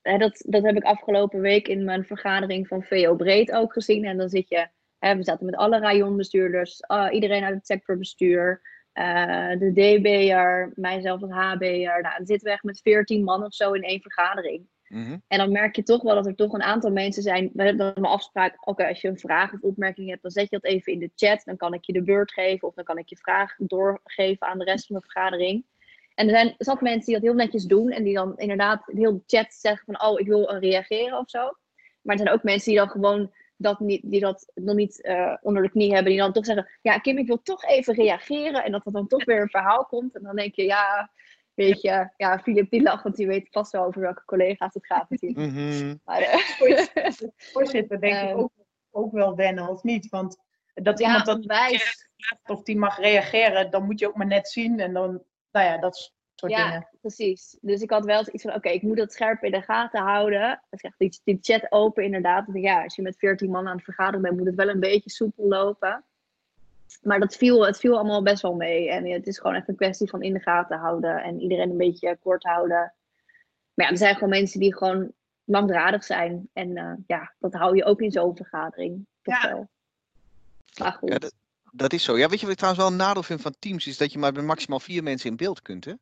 hè, 0.01 0.19
dat, 0.19 0.45
dat 0.47 0.63
heb 0.63 0.77
ik 0.77 0.83
afgelopen 0.83 1.41
week 1.41 1.69
in 1.69 1.85
mijn 1.85 2.05
vergadering 2.05 2.69
van 2.69 2.83
VO 2.83 3.15
Breed 3.17 3.53
ook 3.53 3.73
gezien. 3.73 4.05
En 4.05 4.17
dan 4.17 4.29
zit 4.29 4.49
je, 4.49 4.69
hè, 4.99 5.17
we 5.17 5.23
zaten 5.23 5.47
met 5.47 5.57
alle 5.57 5.79
rayonbestuurders, 5.79 6.87
ah, 6.87 7.13
iedereen 7.13 7.45
uit 7.45 7.55
het 7.55 7.67
sectorbestuur, 7.67 8.61
eh, 8.93 9.59
de 9.59 9.73
DB'er, 9.73 10.73
mijzelf 10.75 11.23
als 11.23 11.31
HB'er. 11.31 12.01
Nou, 12.03 12.17
dan 12.17 12.27
zitten 12.27 12.47
we 12.47 12.53
echt 12.53 12.63
met 12.63 12.81
14 12.81 13.25
man 13.25 13.45
of 13.45 13.55
zo 13.55 13.73
in 13.73 13.83
één 13.83 14.01
vergadering. 14.01 14.69
Mhm. 14.93 15.17
En 15.29 15.39
dan 15.39 15.53
merk 15.53 15.77
je 15.77 15.83
toch 15.83 16.03
wel 16.03 16.15
dat 16.15 16.27
er 16.27 16.35
toch 16.35 16.53
een 16.53 16.63
aantal 16.63 16.91
mensen 16.91 17.23
zijn. 17.23 17.51
We 17.53 17.63
hebben 17.63 17.95
dan 17.95 18.05
een 18.05 18.11
afspraak. 18.11 18.69
Oké, 18.69 18.89
als 18.89 19.01
je 19.01 19.09
een 19.09 19.19
vraag 19.19 19.53
of 19.53 19.61
opmerking 19.61 20.09
hebt, 20.09 20.23
dan 20.23 20.31
zet 20.31 20.51
je 20.51 20.59
dat 20.61 20.71
even 20.71 20.93
in 20.93 20.99
de 20.99 21.11
chat. 21.17 21.43
Dan 21.45 21.57
kan 21.57 21.75
ik 21.75 21.85
je 21.85 21.93
de 21.93 22.03
beurt 22.03 22.33
geven 22.33 22.69
of 22.69 22.75
dan 22.75 22.85
kan 22.85 22.99
ik 22.99 23.09
je 23.09 23.17
vraag 23.17 23.55
doorgeven 23.59 24.47
aan 24.47 24.59
de 24.59 24.65
rest 24.65 24.87
van 24.87 24.97
de 24.97 25.03
vergadering. 25.03 25.65
En 26.15 26.27
er 26.29 26.35
zijn 26.35 26.55
zat 26.59 26.81
mensen 26.81 27.05
die 27.05 27.15
dat 27.15 27.23
heel 27.23 27.35
netjes 27.35 27.65
doen 27.65 27.91
en 27.91 28.05
die 28.05 28.15
dan 28.15 28.39
inderdaad 28.39 28.83
heel 28.87 29.13
de 29.13 29.23
chat 29.27 29.53
zeggen 29.53 29.85
van 29.85 30.09
oh, 30.09 30.21
ik 30.21 30.27
wil 30.27 30.57
reageren 30.57 31.19
of 31.19 31.31
zo. 31.31 31.53
Maar 32.03 32.17
er 32.17 32.23
zijn 32.23 32.35
ook 32.35 32.43
mensen 32.43 32.71
die 32.71 32.79
dan 32.79 32.89
gewoon 32.89 33.33
dat, 33.57 33.81
niet, 33.81 34.01
die 34.05 34.21
dat 34.21 34.51
nog 34.55 34.75
niet 34.75 35.03
eh, 35.03 35.37
onder 35.41 35.63
de 35.63 35.71
knie 35.71 35.93
hebben, 35.93 36.13
die 36.13 36.21
dan 36.21 36.33
toch 36.33 36.45
zeggen, 36.45 36.69
ja 36.83 36.99
Kim, 36.99 37.19
ik 37.19 37.27
wil 37.27 37.43
toch 37.43 37.65
even 37.65 37.95
reageren. 37.95 38.65
En 38.65 38.73
dat 38.73 38.87
er 38.87 38.93
dan 38.93 39.07
toch 39.07 39.25
weer 39.25 39.41
een 39.41 39.49
verhaal 39.49 39.85
komt. 39.85 40.15
En 40.15 40.23
dan 40.23 40.37
denk 40.37 40.55
je, 40.55 40.65
ja, 40.65 41.11
weet 41.65 41.81
je, 41.81 42.09
ja, 42.17 42.39
Filip 42.39 42.71
die 42.71 42.83
lacht, 42.83 43.03
want 43.03 43.17
die 43.17 43.27
weet 43.27 43.49
vast 43.51 43.73
wel 43.73 43.85
over 43.85 44.01
welke 44.01 44.25
collega's 44.25 44.75
het 44.75 44.87
gaat 44.87 45.11
natuurlijk. 45.11 45.53
Mhm. 45.53 45.95
Maar, 46.05 46.21
eh, 46.21 46.39
Voorzitter, 47.53 48.01
denk 48.01 48.15
ik 48.15 48.29
Ehm. 48.29 48.39
ook, 48.39 48.53
ook 48.91 49.13
wel 49.13 49.37
wennen, 49.37 49.69
of 49.69 49.83
niet? 49.83 50.09
Want 50.09 50.37
dat 50.75 50.99
ja, 50.99 51.07
iemand 51.07 51.27
dat 51.27 51.37
onwijs. 51.37 52.09
of 52.45 52.63
die 52.63 52.77
mag 52.79 52.99
reageren, 52.99 53.71
dan 53.71 53.85
moet 53.85 53.99
je 53.99 54.09
ook 54.09 54.17
maar 54.17 54.27
net 54.27 54.49
zien. 54.49 54.81
En 54.81 54.93
dan, 54.93 55.23
nou 55.51 55.67
ja, 55.67 55.79
dat 55.79 56.13
soort 56.35 56.53
Ja, 56.53 56.65
dingen. 56.65 56.89
precies. 57.01 57.59
Dus 57.61 57.81
ik 57.83 57.91
had 57.91 58.05
wel 58.05 58.25
iets 58.33 58.43
van, 58.43 58.55
oké, 58.55 58.69
ik 58.69 58.83
moet 58.83 58.97
dat 58.97 59.13
scherp 59.13 59.43
in 59.43 59.51
de 59.51 59.63
gaten 59.63 60.01
houden. 60.03 60.63
Dus 60.71 60.81
echt 60.81 60.99
die, 60.99 61.21
die 61.25 61.39
chat 61.41 61.67
open 61.73 62.05
inderdaad. 62.05 62.47
Want 62.47 62.65
ja, 62.65 62.83
als 62.83 62.97
je 62.97 63.03
met 63.03 63.19
14 63.19 63.51
man 63.51 63.69
aan 63.69 63.75
het 63.77 63.85
vergaderen 63.85 64.23
bent, 64.23 64.37
moet 64.37 64.47
het 64.47 64.55
wel 64.55 64.69
een 64.69 64.81
beetje 64.81 65.11
soepel 65.11 65.49
lopen. 65.49 66.05
Maar 67.03 67.21
dat 67.21 67.37
viel, 67.37 67.67
het 67.67 67.79
viel 67.79 67.95
allemaal 67.95 68.23
best 68.23 68.43
wel 68.43 68.55
mee. 68.55 68.91
En 68.91 69.11
het 69.11 69.27
is 69.27 69.39
gewoon 69.39 69.57
echt 69.57 69.69
een 69.69 69.77
kwestie 69.77 70.09
van 70.09 70.23
in 70.23 70.33
de 70.33 70.41
gaten 70.41 70.79
houden. 70.79 71.23
En 71.23 71.41
iedereen 71.41 71.71
een 71.71 71.77
beetje 71.77 72.19
kort 72.23 72.43
houden. 72.43 72.93
Maar 73.75 73.87
ja, 73.87 73.91
er 73.91 73.97
zijn 73.99 74.15
gewoon 74.15 74.29
mensen 74.29 74.61
die 74.61 74.77
gewoon 74.77 75.13
langdradig 75.45 76.05
zijn. 76.05 76.49
En 76.53 76.77
eh, 76.77 76.93
ja, 77.07 77.33
dat 77.39 77.53
hou 77.53 77.77
je 77.77 77.85
ook 77.85 78.01
in 78.01 78.11
zo'n 78.11 78.37
vergadering. 78.37 79.07
Toch 79.23 79.43
Ja. 79.43 79.49
wel. 79.49 79.69
Maar 80.79 80.93
goed. 80.93 81.09
Ja, 81.09 81.19
dat, 81.19 81.35
dat 81.73 81.93
is 81.93 82.05
zo. 82.05 82.19
Ja, 82.19 82.29
weet 82.29 82.39
je 82.41 82.47
wat 82.47 82.55
ik 82.55 82.59
trouwens 82.61 82.85
wel 82.85 82.93
een 82.93 82.99
nadeel 83.07 83.23
vind 83.23 83.41
van 83.41 83.55
Teams? 83.59 83.87
Is 83.87 83.97
dat 83.97 84.13
je 84.13 84.19
maar 84.19 84.33
met 84.33 84.45
maximaal 84.45 84.81
vier 84.81 85.03
mensen 85.03 85.31
in 85.31 85.37
beeld 85.37 85.63
kunt. 85.63 85.85
Hè? 85.85 85.93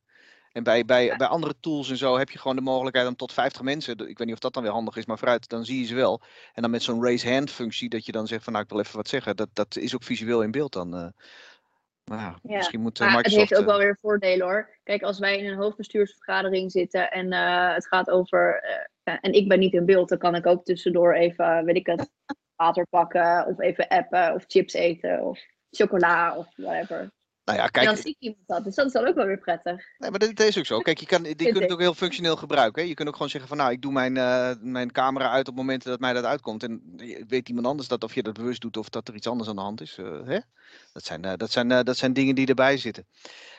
En 0.53 0.63
bij, 0.63 0.85
bij, 0.85 1.17
bij 1.17 1.27
andere 1.27 1.55
tools 1.61 1.91
en 1.91 1.97
zo 1.97 2.19
heb 2.19 2.31
je 2.31 2.39
gewoon 2.39 2.57
de 2.57 2.63
mogelijkheid 2.63 3.09
om 3.09 3.17
tot 3.17 3.33
50 3.33 3.63
mensen. 3.63 3.93
Ik 3.93 4.19
weet 4.19 4.27
niet 4.27 4.33
of 4.33 4.39
dat 4.39 4.55
dan 4.55 4.63
weer 4.63 4.73
handig 4.73 4.97
is, 4.97 5.07
maar 5.07 5.19
vooruit, 5.19 5.49
dan 5.49 5.65
zie 5.65 5.81
je 5.81 5.87
ze 5.87 5.95
wel. 5.95 6.21
En 6.53 6.63
dan 6.63 6.71
met 6.71 6.83
zo'n 6.83 7.03
raise 7.03 7.33
hand 7.33 7.51
functie, 7.51 7.89
dat 7.89 8.07
je 8.07 8.13
dan 8.13 8.27
zegt 8.27 8.45
van 8.45 8.53
nou 8.53 8.65
ik 8.65 8.71
wil 8.71 8.81
even 8.81 8.97
wat 8.97 9.09
zeggen. 9.09 9.37
Dat, 9.37 9.49
dat 9.53 9.77
is 9.77 9.95
ook 9.95 10.03
visueel 10.03 10.43
in 10.43 10.51
beeld 10.51 10.73
dan. 10.73 11.13
Maar 12.11 12.19
ja, 12.19 12.39
misschien 12.43 12.81
moet 12.81 13.01
eh, 13.01 13.07
Maar 13.07 13.17
het 13.17 13.27
Microsoft... 13.27 13.51
heeft 13.51 13.63
ook 13.63 13.69
eh, 13.69 13.77
wel 13.77 13.87
weer 13.87 13.99
voordelen 14.01 14.47
hoor. 14.47 14.79
Kijk, 14.83 15.03
als 15.03 15.19
wij 15.19 15.39
in 15.39 15.47
een 15.47 15.59
hoofdbestuursvergadering 15.59 16.71
zitten 16.71 17.11
en 17.11 17.33
het 17.75 17.87
gaat 17.87 18.11
over. 18.11 18.65
en 19.03 19.33
ik 19.33 19.49
ben 19.49 19.59
niet 19.59 19.73
in 19.73 19.87
beeld, 19.87 20.09
dan 20.09 20.19
kan 20.19 20.35
ik 20.35 20.47
ook 20.47 20.65
tussendoor 20.65 21.15
even, 21.15 21.65
weet 21.65 21.77
ik 21.77 21.87
het, 21.87 22.11
water 22.57 22.87
pakken. 22.87 23.47
Of 23.47 23.61
even 23.61 23.89
appen, 23.89 24.35
of 24.35 24.45
chips 24.47 24.73
eten, 24.73 25.23
of 25.23 25.41
chocola, 25.71 26.37
of 26.37 26.47
whatever. 26.57 27.11
Nou 27.51 27.63
ja, 27.63 27.67
en 27.67 27.71
kijk, 27.71 27.87
dan 27.87 27.97
zie 27.97 28.11
ik 28.11 28.17
iemand 28.19 28.47
dat. 28.47 28.65
Dus 28.65 28.75
dat 28.75 28.87
is 28.87 28.93
dan 28.93 29.07
ook 29.07 29.15
wel 29.15 29.27
weer 29.27 29.39
prettig. 29.39 29.75
Nee, 29.99 30.11
maar 30.11 30.19
dat, 30.19 30.41
is 30.41 30.59
ook 30.59 30.67
zo. 30.67 30.79
Kijk, 30.89 30.99
je, 30.99 31.07
kan, 31.07 31.25
je 31.25 31.35
kunt 31.35 31.59
het 31.59 31.73
ook 31.73 31.81
heel 31.81 31.95
functioneel 31.95 32.37
gebruiken. 32.37 32.83
Hè? 32.83 32.89
Je 32.89 32.95
kunt 32.95 33.09
ook 33.09 33.15
gewoon 33.15 33.31
zeggen 33.31 33.49
van 33.49 33.59
nou, 33.59 33.73
ik 33.73 33.83
doe 33.83 33.93
mijn, 33.93 34.17
eh, 34.17 34.51
mijn 34.61 34.93
camera 34.93 35.31
uit 35.31 35.49
op 35.49 35.55
momenten 35.55 35.91
dat 35.91 36.01
mij 36.01 36.13
dat 36.13 36.25
uitkomt. 36.25 36.63
En 36.63 36.83
weet 37.29 37.49
iemand 37.49 37.67
anders 37.67 37.89
dat 37.89 38.05
of 38.05 38.15
je 38.15 38.23
dat 38.23 38.35
bewust 38.35 38.61
doet 38.61 38.77
of 38.77 38.89
dat 38.89 39.09
er 39.09 39.15
iets 39.15 39.27
anders 39.27 39.49
aan 39.49 39.57
de 39.57 39.63
hand 39.63 39.81
is. 39.81 39.99
eh, 39.99 40.07
hè? 40.25 40.39
Dat, 40.93 41.05
zijn, 41.05 41.25
eh, 41.25 41.33
dat, 41.37 41.51
zijn, 41.51 41.69
dat 41.69 41.97
zijn 41.97 42.13
dingen 42.13 42.35
die 42.35 42.47
erbij 42.47 42.77
zitten. 42.77 43.07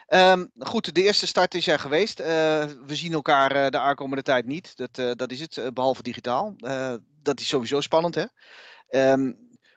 Ehm, 0.07 0.45
goed, 0.59 0.95
de 0.95 1.03
eerste 1.03 1.27
start 1.27 1.53
is 1.53 1.67
er 1.67 1.79
geweest. 1.79 2.17
We 2.17 2.95
zien 2.95 3.13
elkaar 3.13 3.71
de 3.71 3.79
aankomende 3.79 4.23
tijd 4.23 4.45
niet. 4.45 4.75
Dat, 4.75 5.17
dat 5.17 5.31
is 5.31 5.39
het, 5.39 5.57
eh, 5.57 5.67
behalve 5.73 6.03
digitaal. 6.03 6.55
Dat 7.23 7.39
is 7.39 7.47
sowieso 7.47 7.81
spannend, 7.81 8.15
hè? 8.15 8.25
Ehm, 8.89 9.31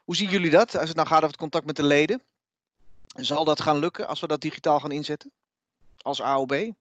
hoe 0.04 0.16
zien 0.16 0.28
jullie 0.28 0.50
dat 0.50 0.76
als 0.76 0.88
het 0.88 0.96
nou 0.96 1.08
gaat 1.08 1.16
over 1.16 1.28
het 1.28 1.36
contact 1.36 1.66
met 1.66 1.76
de 1.76 1.82
leden? 1.82 2.22
Zal 3.14 3.44
dat 3.44 3.60
gaan 3.60 3.78
lukken 3.78 4.06
als 4.06 4.20
we 4.20 4.26
dat 4.26 4.40
digitaal 4.40 4.80
gaan 4.80 4.92
inzetten? 4.92 5.30
Als 6.02 6.20
AOB? 6.20 6.72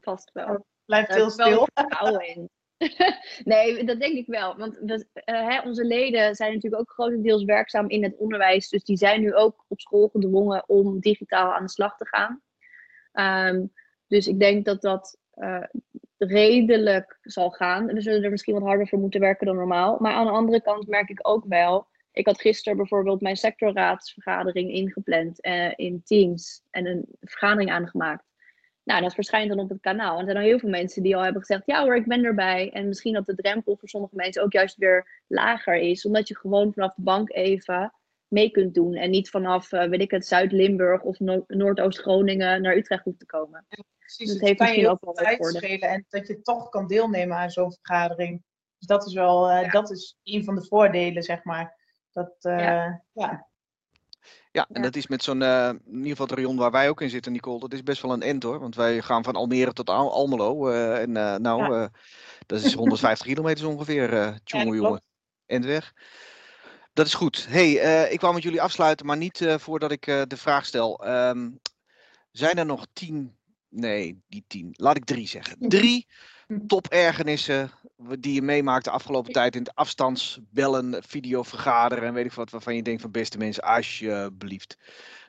Vast 0.00 0.30
wel. 0.32 0.66
Blijft 0.84 1.08
Daar 1.08 1.18
heel 1.18 1.30
stil. 1.30 1.66
in. 2.18 2.50
nee, 3.44 3.84
dat 3.84 4.00
denk 4.00 4.16
ik 4.16 4.26
wel. 4.26 4.56
Want 4.56 4.78
we, 4.80 5.06
eh, 5.14 5.48
hè, 5.48 5.60
onze 5.60 5.84
leden 5.84 6.34
zijn 6.34 6.52
natuurlijk 6.54 6.82
ook 6.82 6.90
grotendeels 6.90 7.44
werkzaam 7.44 7.88
in 7.88 8.02
het 8.02 8.16
onderwijs. 8.16 8.68
Dus 8.68 8.84
die 8.84 8.96
zijn 8.96 9.20
nu 9.20 9.34
ook 9.34 9.64
op 9.68 9.80
school 9.80 10.08
gedwongen 10.08 10.68
om 10.68 11.00
digitaal 11.00 11.54
aan 11.54 11.64
de 11.64 11.70
slag 11.70 11.96
te 11.96 12.06
gaan. 12.06 12.42
Ehm, 13.12 13.66
dus 14.06 14.26
ik 14.26 14.38
denk 14.38 14.64
dat 14.64 14.82
dat 14.82 15.16
eh, 15.32 15.64
redelijk 16.18 17.18
zal 17.22 17.50
gaan. 17.50 17.86
We 17.86 18.00
zullen 18.00 18.22
er 18.22 18.30
misschien 18.30 18.54
wat 18.54 18.62
harder 18.62 18.88
voor 18.88 18.98
moeten 18.98 19.20
werken 19.20 19.46
dan 19.46 19.56
normaal. 19.56 19.96
Maar 20.00 20.12
aan 20.12 20.26
de 20.26 20.32
andere 20.32 20.62
kant 20.62 20.86
merk 20.86 21.08
ik 21.08 21.18
ook 21.22 21.44
wel. 21.48 21.86
Ik 22.12 22.26
had 22.26 22.40
gisteren 22.40 22.76
bijvoorbeeld 22.76 23.20
mijn 23.20 23.36
sectorraadsvergadering 23.36 24.70
ingepland 24.70 25.40
eh, 25.40 25.72
in 25.76 26.02
Teams 26.04 26.62
en 26.70 26.86
een 26.86 27.06
vergadering 27.20 27.70
aangemaakt. 27.70 28.24
Nou, 28.84 29.02
dat 29.02 29.14
verschijnt 29.14 29.48
dan 29.48 29.58
op 29.58 29.68
het 29.68 29.80
kanaal. 29.80 30.12
En 30.12 30.18
er 30.18 30.24
zijn 30.24 30.36
al 30.36 30.42
heel 30.42 30.58
veel 30.58 30.68
mensen 30.68 31.02
die 31.02 31.16
al 31.16 31.22
hebben 31.22 31.40
gezegd: 31.40 31.62
ja 31.66 31.82
hoor, 31.82 31.96
ik 31.96 32.06
ben 32.06 32.24
erbij. 32.24 32.70
En 32.72 32.88
misschien 32.88 33.12
dat 33.12 33.26
de 33.26 33.34
drempel 33.34 33.76
voor 33.76 33.88
sommige 33.88 34.14
mensen 34.16 34.42
ook 34.42 34.52
juist 34.52 34.76
weer 34.76 35.22
lager 35.26 35.76
is, 35.76 36.06
omdat 36.06 36.28
je 36.28 36.36
gewoon 36.36 36.72
vanaf 36.72 36.94
de 36.94 37.02
bank 37.02 37.32
even 37.32 37.92
mee 38.28 38.50
kunt 38.50 38.74
doen. 38.74 38.94
En 38.94 39.10
niet 39.10 39.30
vanaf, 39.30 39.72
eh, 39.72 39.88
weet 39.88 40.00
ik 40.00 40.10
het, 40.10 40.26
Zuid-Limburg 40.26 41.02
of 41.02 41.18
No- 41.18 41.44
Noordoost-Groningen 41.46 42.62
naar 42.62 42.76
Utrecht 42.76 43.04
hoeft 43.04 43.18
te 43.18 43.26
komen. 43.26 43.66
Precies, 43.98 44.26
Dat 44.26 44.36
het 44.36 44.46
heeft 44.46 44.58
kan 44.58 44.66
je 44.66 44.72
misschien 44.72 44.90
ook 44.90 45.04
wel 45.04 45.14
tijd 45.14 45.56
schelen 45.56 45.88
en 45.88 46.06
dat 46.08 46.26
je 46.26 46.40
toch 46.40 46.68
kan 46.68 46.86
deelnemen 46.86 47.36
aan 47.36 47.50
zo'n 47.50 47.72
vergadering. 47.72 48.42
Dus 48.78 48.86
dat 48.86 49.06
is 49.06 49.14
wel, 49.14 49.50
eh, 49.50 49.62
Ja. 49.62 49.70
dat 49.70 49.90
is 49.90 50.18
een 50.22 50.44
van 50.44 50.54
de 50.54 50.64
voordelen, 50.64 51.22
zeg 51.22 51.44
maar. 51.44 51.80
Dat, 52.12 52.32
eh, 52.40 52.58
Ja. 52.58 53.02
ja. 53.12 53.46
Ja, 54.52 54.66
en 54.68 54.74
Ja. 54.76 54.82
dat 54.82 54.96
is 54.96 55.06
met 55.06 55.22
zo'n, 55.22 55.42
eh, 55.42 55.68
in 55.68 55.92
ieder 55.92 56.08
geval 56.08 56.26
het 56.26 56.34
rayon 56.34 56.56
waar 56.56 56.70
wij 56.70 56.88
ook 56.88 57.00
in 57.00 57.10
zitten, 57.10 57.32
Nicole, 57.32 57.58
dat 57.58 57.72
is 57.72 57.82
best 57.82 58.02
wel 58.02 58.12
een 58.12 58.22
end 58.22 58.42
hoor. 58.42 58.58
Want 58.58 58.74
wij 58.74 59.02
gaan 59.02 59.24
van 59.24 59.34
Almere 59.36 59.72
tot 59.72 59.90
Al- 59.90 60.12
Almelo. 60.12 60.68
eh, 60.68 61.00
en 61.00 61.16
eh, 61.16 61.36
nou, 61.36 61.74
Ja. 61.74 61.82
eh, 61.82 61.88
dat 62.46 62.60
is 62.60 62.72
150 62.74 63.26
kilometer 63.32 63.64
jongeveer, 63.64 64.12
eh 64.12 64.34
tjonge 64.44 64.64
dat 64.64 64.74
jongen. 64.74 65.02
End 65.46 65.64
weg. 65.64 65.92
Dat 66.92 67.06
is 67.06 67.14
goed. 67.14 67.46
hey, 67.48 67.78
eh, 67.80 68.12
ik 68.12 68.20
wou 68.20 68.34
met 68.34 68.42
jullie 68.42 68.62
afsluiten, 68.62 69.06
maar 69.06 69.16
niet 69.16 69.40
eh, 69.40 69.58
voordat 69.58 69.90
ik 69.90 70.06
eh, 70.06 70.22
de 70.26 70.36
vraag 70.36 70.66
stel. 70.66 71.04
Ehm, 71.04 71.50
zijn 72.30 72.58
er 72.58 72.66
nog 72.66 72.86
tien, 72.92 73.36
nee, 73.68 74.22
niet 74.28 74.44
tien, 74.46 74.68
laat 74.72 74.96
ik 74.96 75.04
drie 75.04 75.28
zeggen. 75.28 75.56
Drie 75.68 76.06
topergernissen 76.66 77.70
die 78.18 78.34
je 78.34 78.42
meemaakt 78.42 78.84
de 78.84 78.90
afgelopen 78.90 79.32
tijd 79.32 79.54
in 79.54 79.62
het 79.62 79.74
afstandsbellen, 79.74 81.02
videovergaderen 81.06 82.04
en 82.04 82.14
weet 82.14 82.24
ik 82.24 82.32
wat, 82.32 82.50
waarvan 82.50 82.74
je 82.76 82.82
denkt 82.82 83.00
van 83.00 83.10
beste 83.10 83.38
mensen, 83.38 83.62
alsjeblieft. 83.62 84.76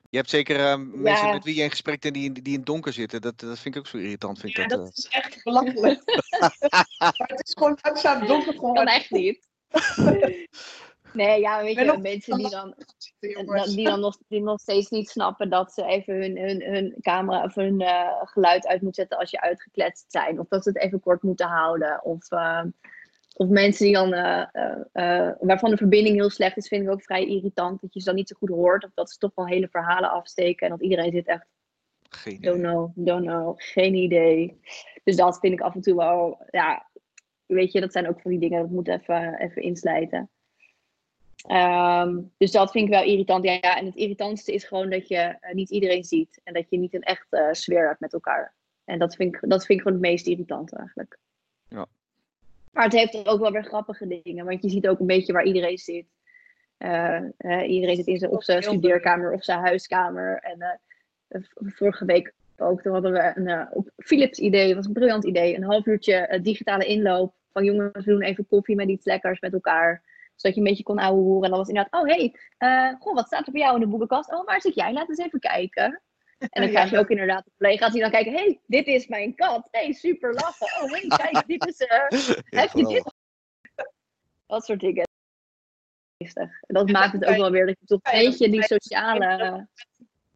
Je 0.09 0.17
hebt 0.17 0.29
zeker 0.29 0.59
eh, 0.59 0.77
mensen 0.93 1.27
Ja. 1.27 1.33
met 1.33 1.43
wie 1.43 1.55
je 1.55 1.63
in 1.63 1.69
gesprek 1.69 2.01
bent 2.01 2.13
die, 2.13 2.23
in- 2.23 2.33
die 2.33 2.43
in 2.53 2.57
het 2.57 2.65
donker 2.65 2.93
zitten. 2.93 3.21
Dat, 3.21 3.39
dat 3.39 3.59
vind 3.59 3.75
ik 3.75 3.81
ook 3.81 3.87
zo 3.87 3.97
irritant. 3.97 4.39
Vind 4.39 4.53
Ja, 4.55 4.63
ik 4.63 4.69
dat, 4.69 4.79
dat 4.79 4.87
eh. 4.87 4.93
is 4.95 5.07
echt 5.07 5.43
belachelijk. 5.43 6.01
maar 6.99 7.13
het 7.27 7.47
is 7.47 7.53
gewoon 7.57 7.77
langzaam 7.81 8.27
donker 8.27 8.45
kan 8.45 8.59
geworden. 8.59 8.85
echt 8.93 9.11
niet. 9.11 9.39
Nee, 11.13 11.39
ja, 11.39 11.61
weet 11.63 11.75
je, 11.75 11.83
nog- 11.83 12.01
mensen 12.01 12.37
die 12.37 12.49
dan, 12.49 12.75
jongens. 13.19 13.75
die 13.75 13.85
dan 13.85 13.99
nog, 13.99 14.17
die 14.27 14.41
nog 14.41 14.59
steeds 14.59 14.89
niet 14.89 15.09
snappen 15.09 15.49
dat 15.49 15.73
ze 15.73 15.85
even 15.85 16.15
hun, 16.15 16.37
hun, 16.37 16.61
hun 16.61 16.95
camera 17.01 17.43
of 17.43 17.55
hun 17.55 17.81
eh, 17.81 18.09
geluid 18.23 18.67
uit 18.67 18.81
moeten 18.81 19.01
zetten 19.01 19.17
als 19.19 19.31
je 19.31 19.41
uitgekletst 19.41 20.05
zijn. 20.11 20.39
Of 20.39 20.47
dat 20.47 20.63
ze 20.63 20.69
het 20.69 20.77
even 20.81 20.99
kort 20.99 21.21
moeten 21.23 21.47
houden. 21.47 22.03
Of, 22.03 22.31
eh, 22.31 22.63
of 23.35 23.47
mensen 23.47 23.85
die 23.85 23.93
dan, 23.95 24.13
eh, 24.13 24.45
eh, 24.51 24.77
eh, 25.27 25.35
waarvan 25.39 25.69
de 25.69 25.77
verbinding 25.77 26.15
heel 26.15 26.29
slecht 26.29 26.57
is, 26.57 26.67
vind 26.67 26.83
ik 26.83 26.91
ook 26.91 27.03
vrij 27.03 27.25
irritant. 27.25 27.81
Dat 27.81 27.93
je 27.93 27.99
ze 27.99 28.05
dan 28.05 28.15
niet 28.15 28.27
zo 28.29 28.35
goed 28.39 28.49
hoort. 28.49 28.83
Of 28.83 28.91
dat 28.93 29.11
ze 29.11 29.17
toch 29.17 29.31
wel 29.35 29.47
hele 29.47 29.67
verhalen 29.71 30.09
afsteken. 30.11 30.65
En 30.67 30.71
dat 30.73 30.81
iedereen 30.81 31.11
zit 31.11 31.27
echt, 31.27 31.47
Geen 32.09 32.41
don't 32.41 32.57
idee. 32.57 32.69
know, 32.71 32.91
don't 32.95 33.25
know, 33.25 33.53
geen 33.57 33.93
idee. 33.93 34.59
Dus 35.03 35.15
dat 35.15 35.39
vind 35.39 35.53
ik 35.53 35.61
af 35.61 35.75
en 35.75 35.81
toe 35.81 35.95
wel, 35.95 36.45
ja, 36.49 36.89
weet 37.45 37.71
je, 37.71 37.79
dat 37.81 37.91
zijn 37.91 38.07
ook 38.07 38.21
van 38.21 38.31
die 38.31 38.39
dingen, 38.39 38.61
dat 38.61 38.69
moet 38.69 38.87
even, 38.87 39.39
even 39.39 39.61
inslijten. 39.61 40.29
Ehm, 41.43 42.19
dus 42.37 42.51
dat 42.51 42.71
vind 42.71 42.85
ik 42.85 42.93
wel 42.93 43.03
irritant. 43.03 43.43
Ja, 43.43 43.51
ja, 43.51 43.77
en 43.77 43.85
het 43.85 43.95
irritantste 43.95 44.53
is 44.53 44.63
gewoon 44.63 44.89
dat 44.89 45.07
je 45.07 45.15
eh, 45.15 45.53
niet 45.53 45.69
iedereen 45.69 46.03
ziet. 46.03 46.41
En 46.43 46.53
dat 46.53 46.69
je 46.69 46.77
niet 46.77 46.93
een 46.93 47.01
echt 47.01 47.27
eh, 47.29 47.47
sfeer 47.51 47.87
hebt 47.87 47.99
met 47.99 48.13
elkaar. 48.13 48.53
En 48.85 48.99
dat 48.99 49.15
vind, 49.15 49.35
ik, 49.35 49.49
dat 49.49 49.65
vind 49.65 49.79
ik 49.79 49.85
gewoon 49.85 50.01
het 50.01 50.09
meest 50.09 50.27
irritante 50.27 50.75
eigenlijk. 50.75 51.17
Ja. 51.67 51.85
Maar 52.71 52.83
het 52.83 52.93
heeft 52.93 53.27
ook 53.27 53.39
wel 53.39 53.51
weer 53.51 53.63
grappige 53.63 54.21
dingen. 54.23 54.45
Want 54.45 54.61
je 54.61 54.69
ziet 54.69 54.87
ook 54.87 54.99
een 54.99 55.07
beetje 55.07 55.33
waar 55.33 55.45
iedereen 55.45 55.77
zit. 55.77 56.05
Eh, 56.77 57.21
iedereen 57.67 57.95
zit 57.95 58.07
in 58.07 58.17
zijn, 58.17 58.31
op 58.31 58.43
zijn 58.43 58.63
studeerkamer 58.63 59.33
of 59.33 59.43
zijn 59.43 59.59
huiskamer. 59.59 60.37
En 60.37 60.79
eh, 61.27 61.41
vorige 61.57 62.05
week 62.05 62.33
ook, 62.57 62.81
toen 62.81 62.93
hadden 62.93 63.11
we 63.11 63.31
een, 63.35 63.67
op 63.71 63.89
Philips 63.97 64.39
idee, 64.39 64.75
was 64.75 64.85
een 64.85 64.93
briljant 64.93 65.25
idee. 65.25 65.55
Een 65.55 65.63
half 65.63 65.85
uurtje 65.85 66.39
digitale 66.41 66.85
inloop. 66.85 67.33
Van 67.51 67.63
jongens, 67.63 68.05
we 68.05 68.11
doen 68.11 68.21
even 68.21 68.47
koffie 68.47 68.75
met 68.75 68.89
iets 68.89 69.05
lekkers 69.05 69.39
met 69.39 69.53
elkaar. 69.53 70.01
Zodat 70.43 70.57
je 70.57 70.63
een 70.63 70.67
beetje 70.69 70.83
kon 70.83 70.97
ouwe 70.99 71.21
horen. 71.21 71.43
En 71.43 71.49
dan 71.49 71.59
was 71.59 71.67
inderdaad, 71.67 72.01
oh 72.01 72.07
hé, 72.07 72.15
hey, 72.15 72.35
eh, 72.57 72.99
goh, 72.99 73.13
wat 73.15 73.25
staat 73.27 73.45
er 73.45 73.51
bij 73.51 73.61
jou 73.61 73.73
in 73.75 73.79
de 73.81 73.87
boekenkast? 73.87 74.31
Oh, 74.31 74.45
waar 74.45 74.61
zit 74.61 74.75
jij? 74.75 74.93
Laat 74.93 75.09
eens 75.09 75.17
even 75.19 75.39
kijken. 75.39 76.01
En 76.37 76.49
dan 76.61 76.63
Ja, 76.67 76.69
krijg 76.71 76.89
je 76.89 76.95
dat- 76.95 77.03
ook 77.03 77.09
inderdaad 77.09 77.45
de 77.45 77.51
collega's 77.57 77.91
die 77.91 78.01
dan 78.01 78.11
kijken, 78.11 78.31
hé, 78.33 78.39
hey, 78.39 78.59
dit 78.65 78.87
is 78.87 79.07
mijn 79.07 79.35
kat. 79.35 79.67
Hé, 79.71 79.79
hey, 79.83 79.93
super 79.93 80.33
lachen. 80.33 80.83
Oh, 80.83 80.91
hé, 80.91 81.07
hey, 81.07 81.07
kijk, 81.31 81.47
dit 81.47 81.65
is... 81.67 81.77
eh, 81.77 82.09
Ja, 82.49 82.59
heb 82.59 82.71
je 82.71 82.85
dit? 82.87 83.13
Dat 84.45 84.65
soort 84.65 84.79
dingen. 84.79 85.07
Dat 86.67 86.89
maakt 86.89 87.11
dat 87.11 87.21
het 87.21 87.29
ook 87.29 87.35
wel 87.37 87.51
weer 87.51 87.65
dat 87.65 87.75
je 87.79 87.85
toch 87.85 87.99
een 88.03 88.19
beetje 88.25 88.49
die 88.49 88.63
sociale... 88.63 89.67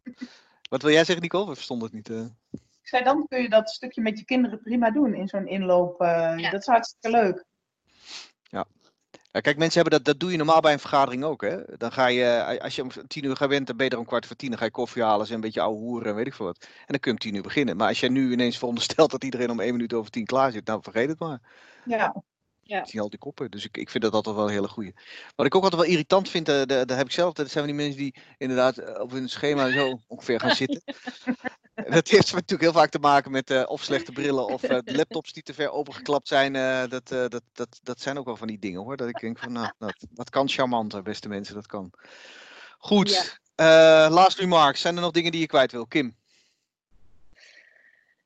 Wat 0.70 0.82
wil 0.82 0.90
jij 0.90 1.04
zeggen, 1.04 1.22
Nicole? 1.22 1.46
We 1.48 1.54
verstonden 1.54 1.86
het 1.86 1.96
niet. 1.96 2.10
eh. 2.10 2.26
Ik 2.82 2.88
zei, 2.88 3.04
dan 3.04 3.26
kun 3.28 3.42
je 3.42 3.48
dat 3.48 3.70
stukje 3.70 4.00
met 4.02 4.18
je 4.18 4.24
kinderen 4.24 4.62
prima 4.62 4.90
doen 4.90 5.14
in 5.14 5.28
zo'n 5.28 5.46
inloop. 5.46 6.00
eh, 6.00 6.34
Ja. 6.36 6.50
Dat 6.50 6.60
is 6.60 6.66
hartstikke 6.66 7.10
leuk. 7.10 7.44
Ja, 9.30 9.40
kijk, 9.40 9.56
mensen 9.56 9.80
hebben 9.80 9.98
dat, 9.98 10.06
dat 10.06 10.20
doe 10.20 10.30
je 10.30 10.36
normaal 10.36 10.60
bij 10.60 10.72
een 10.72 10.78
vergadering 10.78 11.24
ook. 11.24 11.42
Hè? 11.42 11.76
Dan 11.76 11.92
ga 11.92 12.06
je, 12.06 12.24
eh, 12.24 12.60
als 12.60 12.76
je 12.76 12.82
om 12.82 12.90
tien 13.06 13.24
uur 13.24 13.36
gaat 13.36 13.48
bent, 13.48 13.66
dan 13.66 13.76
ben 13.76 13.86
je 13.86 13.92
er 13.92 13.98
om 13.98 14.04
kwart 14.04 14.26
voor 14.26 14.36
tien. 14.36 14.48
Dan 14.48 14.58
ga 14.58 14.64
je 14.64 14.70
koffie 14.70 15.02
halen, 15.02 15.26
en 15.26 15.34
een 15.34 15.40
beetje 15.40 15.60
ouwe 15.60 15.78
hoeren 15.78 16.08
en 16.08 16.14
weet 16.14 16.26
ik 16.26 16.34
veel 16.34 16.46
wat. 16.46 16.58
En 16.60 16.84
dan 16.86 16.98
kun 16.98 17.12
je 17.12 17.18
om 17.18 17.22
tien 17.22 17.34
uur 17.34 17.42
beginnen. 17.42 17.76
Maar 17.76 17.88
als 17.88 18.00
jij 18.00 18.08
nu 18.08 18.32
ineens 18.32 18.58
veronderstelt 18.58 19.10
dat 19.10 19.24
iedereen 19.24 19.50
om 19.50 19.60
één 19.60 19.72
minuut 19.72 19.92
over 19.92 20.10
tien 20.10 20.24
klaar 20.24 20.52
zit, 20.52 20.66
nou 20.66 20.82
vergeet 20.82 21.08
het 21.08 21.18
maar. 21.18 21.40
Ja. 21.84 22.22
Ja. 22.68 22.80
Ik 22.80 22.88
zie 22.88 23.00
al 23.00 23.10
die 23.10 23.18
koppen. 23.18 23.50
Dus 23.50 23.64
ik, 23.64 23.76
ik 23.76 23.90
vind 23.90 24.02
dat 24.04 24.12
altijd 24.12 24.36
wel 24.36 24.44
een 24.44 24.52
hele 24.52 24.68
goeie. 24.68 24.94
Wat 25.36 25.46
ik 25.46 25.54
ook 25.54 25.62
altijd 25.62 25.80
wel 25.82 25.90
irritant 25.90 26.28
vind, 26.28 26.46
de- 26.46 26.66
daar 26.66 26.96
heb 26.96 27.06
ik 27.06 27.12
zelf, 27.12 27.32
dat 27.32 27.50
zijn 27.50 27.64
van 27.66 27.74
die 27.76 27.84
mensen 27.84 28.02
die 28.02 28.14
inderdaad 28.38 28.78
eh, 28.78 29.00
op 29.00 29.10
hun 29.10 29.28
schema 29.28 29.70
zo 29.70 30.00
ongeveer 30.06 30.40
gaan 30.40 30.54
zitten. 30.54 30.82
dat 31.96 32.08
heeft 32.08 32.32
natuurlijk 32.32 32.60
heel 32.60 32.72
vaak 32.72 32.90
te 32.90 32.98
maken 32.98 33.30
met 33.30 33.50
eh, 33.50 33.62
of 33.66 33.82
slechte 33.82 34.12
brillen 34.12 34.46
of 34.46 34.62
laptops 34.84 35.32
die 35.32 35.42
te 35.42 35.54
ver 35.54 35.70
opengeklapt 35.70 36.28
zijn. 36.28 36.52
dat, 36.88 37.08
dat, 37.08 37.42
dat, 37.52 37.78
dat 37.82 38.00
zijn 38.00 38.18
ook 38.18 38.26
wel 38.26 38.36
van 38.36 38.46
die 38.46 38.58
dingen 38.58 38.82
hoor. 38.82 38.96
Dat 38.96 39.08
ik 39.08 39.20
denk 39.20 39.38
van, 39.38 39.52
nou, 39.52 39.72
dat, 39.78 40.06
dat 40.10 40.30
kan 40.30 40.48
charmanter, 40.48 41.02
beste 41.02 41.28
mensen, 41.28 41.54
dat 41.54 41.66
kan. 41.66 41.92
Goed, 42.78 43.38
eh, 43.54 44.06
last 44.10 44.38
remarks. 44.38 44.80
Zijn 44.80 44.96
er 44.96 45.02
nog 45.02 45.10
dingen 45.10 45.32
die 45.32 45.40
je 45.40 45.46
kwijt 45.46 45.72
wil? 45.72 45.86
Kim? 45.86 46.16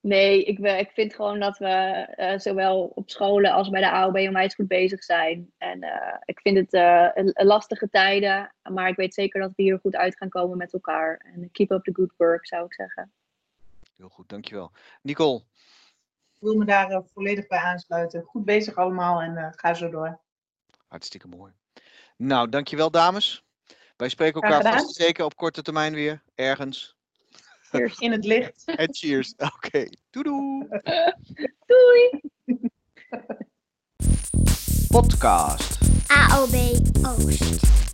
Nee, 0.02 0.44
ik, 0.44 0.58
ik 0.58 0.90
vind 0.90 1.14
gewoon 1.14 1.40
dat 1.40 1.58
we 1.58 1.66
eh, 1.68 2.38
zowel 2.38 2.92
op 2.94 3.10
scholen 3.10 3.52
als 3.52 3.68
bij 3.70 3.80
de 3.80 3.90
AOB 3.90 4.16
onwijs 4.16 4.54
goed 4.54 4.68
bezig 4.68 5.04
zijn. 5.04 5.52
En 5.58 5.82
eh, 5.82 6.16
ik 6.24 6.40
vind 6.40 6.56
het 6.56 6.72
eh, 6.72 7.08
een- 7.14 7.30
een 7.32 7.46
lastige 7.46 7.88
tijden, 7.88 8.54
maar 8.62 8.88
ik 8.88 8.96
weet 8.96 9.14
zeker 9.14 9.40
dat 9.40 9.52
we 9.56 9.62
hier 9.62 9.78
goed 9.78 9.96
uit 9.96 10.16
gaan 10.16 10.28
komen 10.28 10.56
met 10.58 10.72
elkaar. 10.72 11.16
En 11.34 11.50
keep 11.52 11.70
up 11.70 11.84
the 11.84 11.90
good 11.94 12.12
work, 12.16 12.46
zou 12.46 12.64
ik 12.64 12.74
zeggen. 12.74 13.12
Heel 13.96 14.08
goed, 14.08 14.28
dankjewel. 14.28 14.70
Nicole? 15.02 15.36
Ik 16.34 16.38
wil 16.48 16.54
me 16.56 16.64
daar 16.64 17.02
volledig 17.14 17.46
bij 17.46 17.58
aansluiten. 17.58 18.22
Goed 18.22 18.44
bezig 18.44 18.74
allemaal 18.76 19.20
en 19.20 19.36
eh, 19.36 19.48
ga 19.50 19.74
zo 19.74 19.90
door. 19.90 20.20
Hartstikke 20.88 21.28
mooi. 21.28 21.52
Nou, 22.16 22.48
dankjewel 22.48 22.90
dames. 22.90 23.44
Wij 23.96 24.08
spreken 24.08 24.40
elkaar 24.42 24.62
vast 24.78 24.94
zeker 24.94 25.24
op 25.24 25.36
korte 25.36 25.62
termijn 25.62 25.94
weer, 25.94 26.22
ergens. 26.34 26.96
Cheers. 27.72 27.98
In 27.98 28.12
het 28.12 28.24
licht. 28.24 28.62
En 28.64 28.94
cheers. 28.94 29.34
Oké, 29.54 29.88
doei 30.10 30.24
doei. 30.24 30.68
Doei! 31.66 32.20
Podcast. 34.88 35.78
AOB 36.06 36.54
Oost. 37.06 37.91